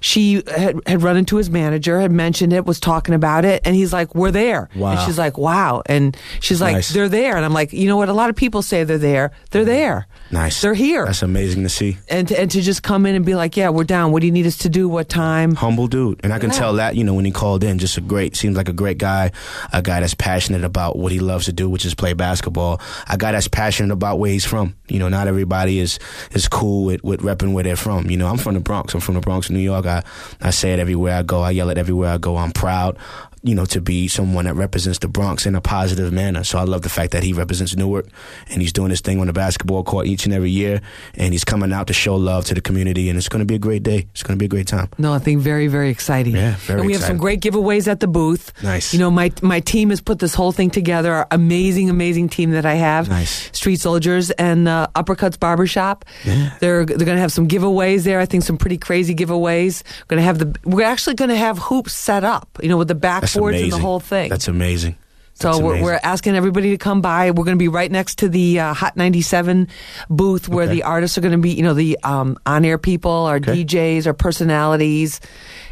[0.00, 3.74] she had, had run into his manager, had mentioned it, was talking about it, and
[3.76, 4.92] he's like, "We're there." Wow.
[4.92, 6.88] And she's like, "Wow," and she's like, Nice.
[6.90, 8.08] "They're there," and I'm like, "You know what?
[8.08, 9.30] A lot of people say they're there.
[9.50, 9.70] They're mm-hmm.
[9.70, 10.06] there.
[10.30, 10.60] Nice.
[10.60, 11.98] They're here." That's amazing to see.
[12.08, 14.12] and to, and to just come in and be like, "Yeah, we're down.
[14.12, 14.88] What do you need us to do?
[14.88, 16.58] What time?" humble dude and i can Yeah.
[16.58, 18.98] tell that you know when he called in just a great seems like a great
[18.98, 19.30] guy
[19.72, 23.16] a guy that's passionate about what he loves to do which is play basketball a
[23.16, 25.98] guy that's passionate about where he's from you know not everybody is
[26.32, 29.00] is cool with, with repping where they're from you know i'm from the bronx i'm
[29.00, 30.02] from the bronx new york i
[30.40, 32.96] i say it everywhere i go i yell it everywhere i go i'm proud
[33.42, 36.44] you know, to be someone that represents the Bronx in a positive manner.
[36.44, 38.06] So I love the fact that he represents Newark
[38.48, 40.80] and he's doing his thing on the basketball court each and every year
[41.14, 43.56] and he's coming out to show love to the community and it's going to be
[43.56, 44.06] a great day.
[44.12, 44.88] It's going to be a great time.
[44.96, 46.36] No, I think very, very exciting.
[46.36, 48.52] Yeah, very And we have some great giveaways at the booth.
[48.62, 48.92] Nice.
[48.92, 51.12] You know, my my team has put this whole thing together.
[51.12, 53.08] Our amazing, amazing team that I have.
[53.08, 53.50] Nice.
[53.56, 56.04] Street Soldiers and uh, Uppercuts Barbershop.
[56.24, 56.56] Yeah.
[56.60, 58.20] They're they're going to have some giveaways there.
[58.20, 59.82] I think some pretty crazy giveaways.
[60.06, 62.48] Going to have the we're actually going to have hoops set up.
[62.62, 62.94] You know, with the
[63.34, 63.64] That's backboards amazing.
[63.64, 64.30] and the whole thing.
[64.30, 64.96] That's amazing.
[65.34, 67.30] So we're, we're asking everybody to come by.
[67.30, 69.66] We're going to be right next to the uh, Hot 97
[70.08, 70.74] booth where Okay.
[70.74, 74.12] the artists are going to be, you know, the um, on-air people, our DJs, our
[74.14, 75.20] personalities.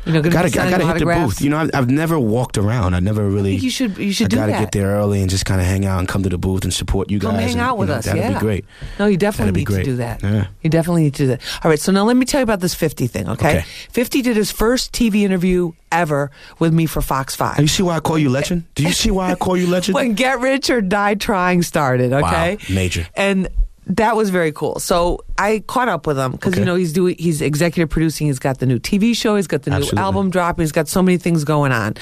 [0.07, 1.41] You know, gotta, I gotta hit the booth.
[1.41, 2.95] You know, I've, I've never walked around.
[2.95, 3.57] I never really.
[3.57, 4.61] you should- you should I gotta that.
[4.61, 6.73] get there early and just kind of hang out and come to the booth and
[6.73, 7.41] support you Come guys.
[7.41, 8.05] Come hang and, out you with know, us.
[8.07, 8.33] That'd yeah.
[8.33, 8.65] be great.
[8.99, 10.23] No, you definitely need to do that.
[10.23, 10.47] Yeah.
[10.63, 11.43] You definitely need to do that.
[11.63, 11.79] All right.
[11.81, 13.59] So now let me tell you about this 50 thing, okay?
[13.59, 13.65] Okay.
[13.91, 17.57] 50 did his first TV interview ever with me for Fox 5.
[17.57, 18.65] Do you see why I call you legend?
[18.75, 19.95] Do you see why I call you legend?
[19.97, 22.57] when Get Rich or Die Trying started, okay?
[22.57, 23.07] Wow, major.
[23.15, 23.49] And
[23.97, 24.79] that was very cool.
[24.79, 28.29] So I caught up with him because you know he's doing he's executive producing.
[28.29, 29.37] He's got the new TV show.
[29.37, 29.97] He's got the Absolutely.
[29.97, 30.63] new album dropping.
[30.63, 31.95] He's got so many things going on.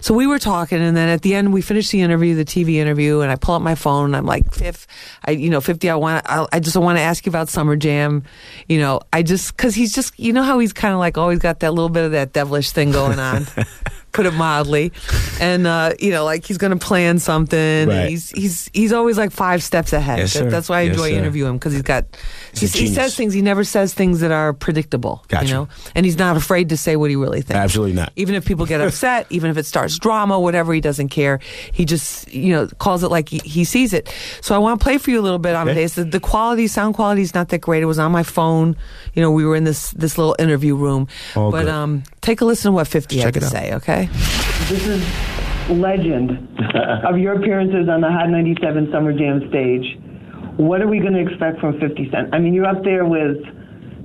[0.00, 2.74] So we were talking, and then at the end we finished the interview, the TV
[2.76, 4.86] interview, and I pull up my phone and I'm like, Fifth,
[5.24, 5.90] I you know fifty.
[5.90, 8.24] I want I, I just want to ask you about Summer Jam.
[8.68, 11.40] You know, I just because he's just you know how he's kind of like always
[11.40, 13.46] got that little bit of that devilish thing going on.
[14.14, 14.92] put it mildly.
[15.40, 17.88] And uh, you know, like he's going to plan something.
[17.88, 18.08] Right.
[18.08, 20.20] he's he's he's always like five steps ahead.
[20.20, 21.18] Yes, That- that's why I Yes, enjoy sir.
[21.18, 22.04] interviewing him because he's got
[22.54, 23.34] he's, he says things.
[23.34, 25.22] He never says things that are predictable.
[25.28, 25.46] Gotcha.
[25.46, 27.58] You know, and he's not afraid to say what he really thinks.
[27.58, 28.12] Absolutely not.
[28.16, 31.40] Even if people get upset, even if it starts drama, whatever, he doesn't care.
[31.72, 34.08] He just, you know, calls it like he, he sees it.
[34.40, 35.74] So I want to play for you a little bit on Okay.
[35.82, 35.94] this.
[35.94, 37.82] The, the quality, sound quality is not that great.
[37.82, 38.76] It was on my phone.
[39.14, 41.08] You know, we were in this this little interview room.
[41.34, 41.68] All but good.
[41.72, 43.52] um, take a listen to what 50 had Check to out.
[43.52, 44.06] say, okay?
[44.72, 45.04] This is
[45.70, 46.32] legend
[47.04, 50.00] of your appearances on the Hot 97 Summer Jam stage.
[50.56, 52.34] What are we going to expect from 50 Cent?
[52.34, 53.36] I mean, you're up there with.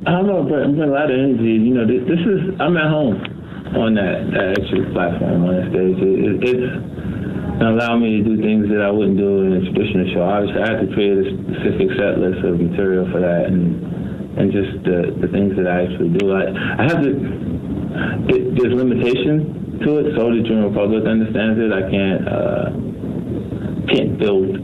[0.08, 1.60] I don't know, but I'm bringing a lot of energy.
[1.60, 3.20] You know, this, this is I'm at home
[3.76, 6.00] on that, that extra platform on that stage.
[6.00, 6.72] It, it, it's
[7.60, 10.24] gonna me to do things that I wouldn't do in a traditional show.
[10.24, 14.48] Obviously, I have to create a specific set list of material for that, and and
[14.56, 16.32] just the the things that I actually do.
[16.32, 16.48] I
[16.80, 17.59] I have to.
[18.30, 21.72] It, there's limitations to it, so the general public understands it.
[21.74, 22.66] I can't uh,
[23.90, 24.60] can't build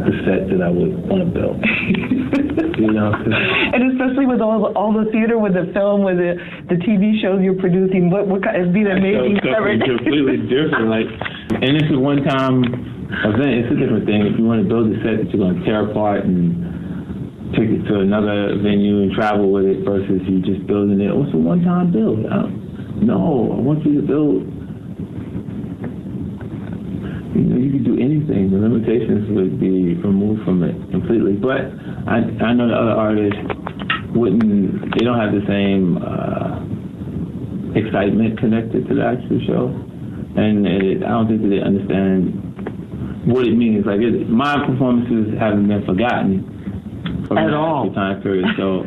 [0.00, 1.60] the set that I would want to build.
[2.80, 6.40] you know, And especially with all the, all the theater, with the film, with the,
[6.72, 10.88] the TV shows you're producing, what, what kind, it'd be an amazing something completely different.
[10.88, 11.08] Like,
[11.60, 12.64] and this is one time
[13.28, 13.52] event.
[13.60, 14.24] It's a different thing.
[14.24, 16.79] If you want to build a set that you're going to tear apart and
[17.56, 21.14] take it to another venue and travel with it, versus you just building it.
[21.14, 22.26] What's a one time build?
[22.26, 22.46] I
[23.00, 24.44] no, I want you to build.
[27.34, 28.50] You know, you could do anything.
[28.50, 31.34] The limitations would be removed from it completely.
[31.34, 31.72] But
[32.10, 33.38] I, I know the other artists
[34.14, 34.92] wouldn't.
[34.98, 35.96] They don't have the same.
[35.98, 36.50] Uh,
[37.74, 39.64] excitement connected to the actual show,
[40.36, 43.86] and it, I don't think that they understand what it means.
[43.86, 46.59] Like it, my performances haven't been forgotten
[47.30, 47.86] from At all.
[47.86, 48.46] actual time period.
[48.58, 48.82] So,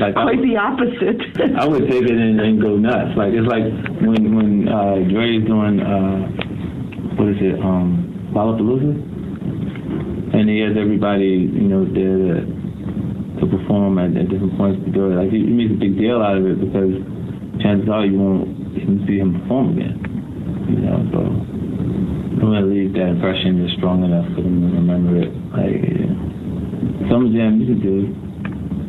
[0.00, 1.20] like Quite would, the opposite.
[1.60, 3.12] I would take it and, and go nuts.
[3.20, 3.68] Like it's like
[4.00, 6.24] when when uh, Dre's doing uh,
[7.20, 8.96] what is it, um, Lollapalooza,
[10.32, 14.90] and he has everybody you know there to, to perform at, at different points to
[14.90, 15.20] do it.
[15.20, 16.96] Like he, he makes a big deal out of it because
[17.60, 18.48] chances are you won't
[18.80, 20.00] even see him perform again.
[20.72, 25.20] You know, so I'm gonna leave that impression is strong enough for them to remember
[25.20, 25.28] it.
[25.52, 26.35] Like yeah.
[27.10, 27.98] Summer Jam, you could do.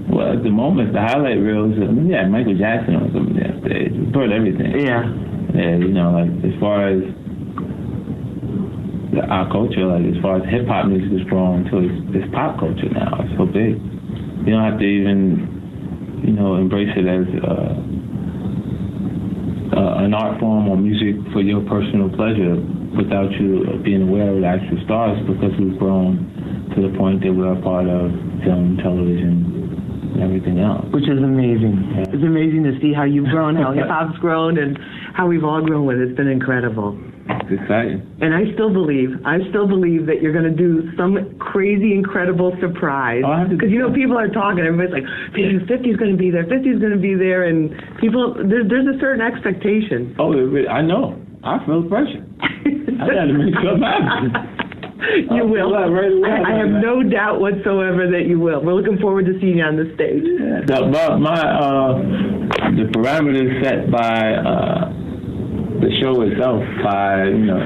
[0.10, 1.76] Well, at the moment, the highlight reels.
[1.78, 3.92] I mean, yeah, Michael Jackson on Summer Jam stage.
[3.94, 4.72] We put everything.
[4.80, 5.04] Yeah.
[5.56, 7.02] Yeah, you know, like as far as
[9.16, 12.30] the, our culture, like as far as hip hop music is grown to it's, it's
[12.34, 13.26] pop culture now.
[13.26, 13.80] It's so big.
[14.46, 17.74] You don't have to even, you know, embrace it as uh,
[19.76, 22.56] uh, an art form or music for your personal pleasure
[22.96, 26.37] without you being aware of the actual stars because we've grown
[26.76, 28.12] to the point that we're a part of
[28.44, 30.86] film, television, and everything else.
[30.92, 32.08] Which is amazing.
[32.10, 34.78] It's amazing to see how you've grown, how hip hop's grown, and
[35.14, 36.10] how we've all grown with it.
[36.10, 36.98] It's been incredible.
[37.30, 38.04] It's exciting.
[38.22, 42.56] And I still believe, I still believe that you're going to do some crazy, incredible
[42.60, 43.24] surprise.
[43.26, 44.64] Oh, because you know, people are talking.
[44.64, 46.46] Everybody's like, 50's going to be there.
[46.46, 50.16] 50's going to be there, and people, there, there's a certain expectation.
[50.20, 50.32] Oh,
[50.68, 51.20] I know.
[51.44, 52.26] I feel the pressure.
[52.42, 54.67] I gotta make something happen.
[55.18, 55.72] You I'll will.
[55.72, 56.30] pull right away.
[56.30, 58.62] I, I have no doubt whatsoever that you will.
[58.64, 60.24] We're looking forward to seeing you on the stage.
[60.68, 61.94] The, my, my uh,
[62.76, 64.90] the parameters set by uh,
[65.82, 67.60] the show itself, by you know,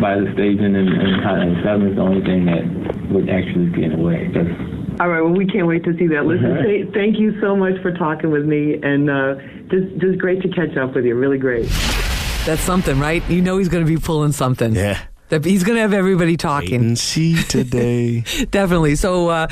[0.00, 2.64] by the staging and, and Hot 97 is the only thing that
[3.12, 4.28] would actually get in the way.
[4.34, 5.20] That's, All right.
[5.22, 6.26] Well, we can't wait to see that.
[6.26, 9.34] Listen, th- thank you so much for talking with me, and uh,
[9.70, 11.14] just just great to catch up with you.
[11.14, 11.66] Really great.
[12.46, 13.22] That's something, right?
[13.30, 14.74] You know he's going to be pulling something.
[14.74, 15.00] Yeah.
[15.30, 16.74] He's going to have everybody talking.
[16.80, 18.20] and see today.
[18.50, 18.94] Definitely.
[18.96, 19.46] So, uh,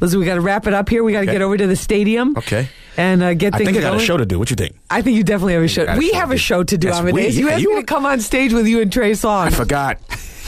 [0.00, 1.04] listen, we got to wrap it up here.
[1.04, 1.32] We got to Okay.
[1.32, 2.36] get over to the stadium.
[2.36, 2.68] Okay.
[2.96, 4.00] And uh, get I things think I got going.
[4.00, 4.38] a show to do.
[4.38, 4.74] What you think?
[4.90, 5.86] I think you definitely have a show.
[5.86, 7.36] got a We show have to a show to do, Yes, we- Amadeus.
[7.36, 9.46] You yeah, asked you- me to come on stage with you and Trey Songz.
[9.46, 9.98] I forgot.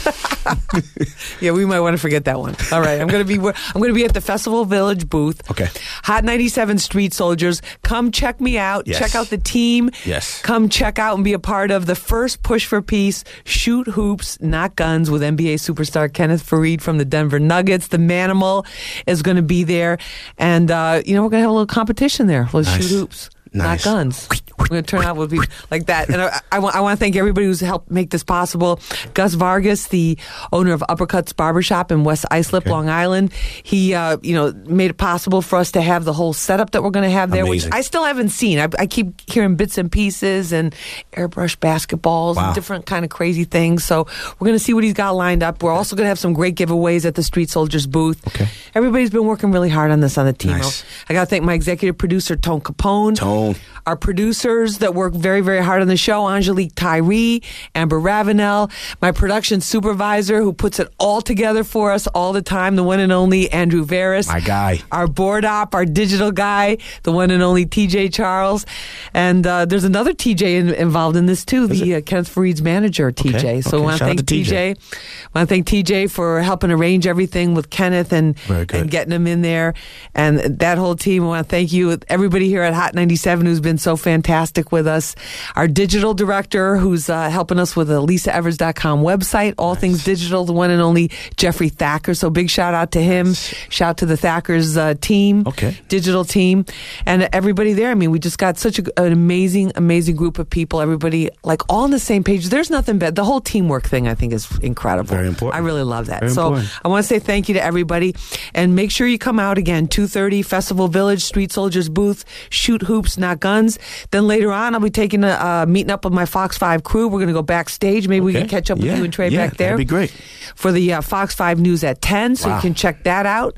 [1.41, 2.55] yeah, we might want to forget that one.
[2.71, 5.49] All right, I'm gonna be I'm gonna be at the Festival Village booth.
[5.51, 5.67] Okay.
[6.03, 7.61] Hot 97 Street Soldiers.
[7.83, 8.87] Come check me out.
[8.87, 8.99] Yes.
[8.99, 9.89] Check out the team.
[10.05, 10.41] Yes.
[10.41, 13.23] Come check out and be a part of the first push for peace.
[13.43, 17.87] Shoot hoops, not guns with NBA superstar Kenneth Faried from the Denver Nuggets.
[17.87, 18.65] The Manimal
[19.07, 19.97] is going to be there,
[20.37, 22.49] and uh, you know we're going to have a little competition there.
[22.53, 22.81] Let's Nice.
[22.87, 23.29] shoot hoops.
[23.53, 23.85] Nice.
[23.85, 24.29] Not guns.
[24.61, 26.09] We're going to turn out with people like that.
[26.09, 28.79] And I, I, want, I want to thank everybody who's helped make this possible.
[29.13, 30.17] Gus Vargas, the
[30.51, 33.33] owner of Uppercuts Barbershop in West Islip, Long Island,
[33.63, 36.83] he, uh, you know, made it possible for us to have the whole setup that
[36.83, 37.69] we're going to have there, Amazing.
[37.69, 38.59] which I still haven't seen.
[38.59, 40.73] I, I keep hearing bits and pieces and
[41.13, 42.47] airbrush basketballs Wow.
[42.47, 43.83] and different kind of crazy things.
[43.83, 44.05] So
[44.39, 45.61] we're going to see what he's got lined up.
[45.63, 48.25] We're also going to have some great giveaways at the Street Soldiers booth.
[48.27, 48.47] Okay.
[48.75, 50.51] Everybody's been working really hard on this on the team.
[50.51, 50.83] Nice.
[51.09, 53.15] I got to thank my executive producer, Tone Capone.
[53.15, 53.55] Tone.
[53.85, 57.41] Our producer, producers that work very, very hard on the show Angelique Tyree,
[57.73, 58.69] Amber Ravenel,
[59.01, 62.99] my production supervisor who puts it all together for us all the time, the one
[62.99, 64.27] and only Andrew Veris.
[64.27, 64.79] My guy.
[64.91, 68.65] Our board op, our digital guy, the one and only TJ Charles.
[69.13, 73.11] And uh, there's another TJ in, involved in this too, the uh, Kenneth Faried's manager,
[73.11, 73.35] TJ.
[73.35, 74.77] Okay, So I want to thank TJ.
[74.77, 78.37] I want to thank TJ for helping arrange everything with Kenneth and,
[78.81, 79.73] and getting him in there.
[80.13, 83.59] And that whole team, I want to thank you, everybody here at Hot 97 who's
[83.59, 84.40] been so fantastic
[84.71, 85.15] with us.
[85.55, 90.53] Our digital director who's uh, helping us with the lisaevers.com website, all things digital, the
[90.53, 92.13] one and only Jeffrey Thacker.
[92.13, 93.33] So big shout out to him.
[93.69, 95.77] Shout to the Thackers uh, team, Okay.
[95.89, 96.65] digital team,
[97.05, 97.91] and everybody there.
[97.91, 100.81] I mean, we just got such a, an amazing, amazing group of people.
[100.81, 102.47] Everybody like all on the same page.
[102.49, 103.15] There's nothing bad.
[103.15, 105.09] The whole teamwork thing, I think, is incredible.
[105.15, 105.55] Very important.
[105.61, 106.21] I really love that.
[106.21, 106.71] Very so important.
[106.83, 108.15] I want to say thank you to everybody,
[108.53, 109.87] and make sure you come out again.
[109.87, 112.25] Two thirty, Festival Village, Street Soldiers booth.
[112.49, 113.77] Shoot hoops, not guns.
[114.11, 117.07] Then later on, I'll be taking a uh, meeting up with my Fox Five crew.
[117.07, 118.07] We're going to go backstage.
[118.07, 119.67] Maybe we can catch up with Yeah, you and Trey yeah, back there.
[119.69, 120.11] that'd be great.
[120.55, 122.35] for the uh, Fox Five News at ten.
[122.35, 122.55] So Wow.
[122.55, 123.55] you can check that out,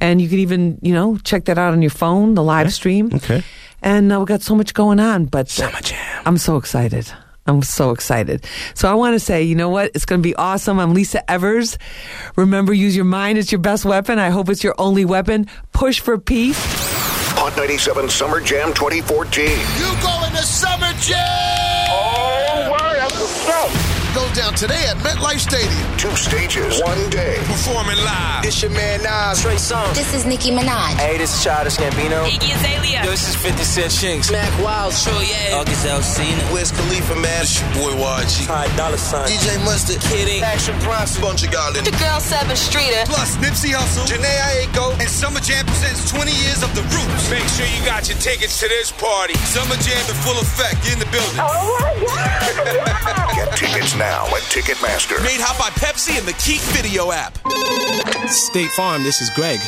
[0.00, 3.10] and you can even you know check that out on your phone, the live stream.
[3.14, 3.42] Okay.
[3.82, 6.22] And uh, we got so much going on, but Summer Jam.
[6.26, 7.06] I'm so excited.
[7.46, 8.46] I'm so excited.
[8.74, 9.90] So I want to say, you know what?
[9.94, 10.78] It's going to be awesome.
[10.80, 11.78] I'm Lisa Evers.
[12.36, 13.38] Remember, use your mind.
[13.38, 14.18] It's your best weapon.
[14.18, 15.46] I hope it's your only weapon.
[15.72, 16.58] Push for peace.
[17.36, 19.44] Hot 97 Summer Jam 2014.
[19.44, 21.63] You going to Summer Jam?
[24.14, 25.74] Goes down today at MetLife Stadium.
[25.98, 27.34] Two stages, one day.
[27.50, 28.44] Performing live.
[28.44, 29.92] This your man Nas, Trey Songz.
[29.98, 30.94] This is Nicki Minaj.
[31.02, 32.22] Hey, this is Childish Gambino.
[32.22, 33.02] Iggy Azalea.
[33.02, 34.30] Yo, this is 50 Cent Chinx.
[34.30, 34.94] Mac Wild.
[34.94, 35.58] Troy, yeah.
[35.58, 36.38] August Alsina.
[36.54, 37.42] Wiz Khalifa, man.
[37.42, 38.46] This your boy YG.
[38.46, 39.26] Ty Dolla Sign.
[39.26, 39.98] DJ Mustard.
[40.06, 40.44] Kidding.
[40.44, 41.18] Action Bronson.
[41.20, 43.02] Bunch of y'all in The girl Sevyn Streeter.
[43.10, 44.30] Plus Nipsey Hussle, Jhené
[44.62, 47.26] Aiko, and Summer Jam presents 20 years of the Roots.
[47.34, 49.34] Make sure you got your tickets to this party.
[49.50, 50.86] Summer Jam in full effect.
[50.86, 51.42] Get in the building.
[51.42, 53.34] Oh my God!
[53.34, 55.16] Get tickets now at Ticketmaster.
[55.24, 57.38] Made hot by Pepsi and the Keek Video app.
[58.28, 59.60] State Farm, this is Greg.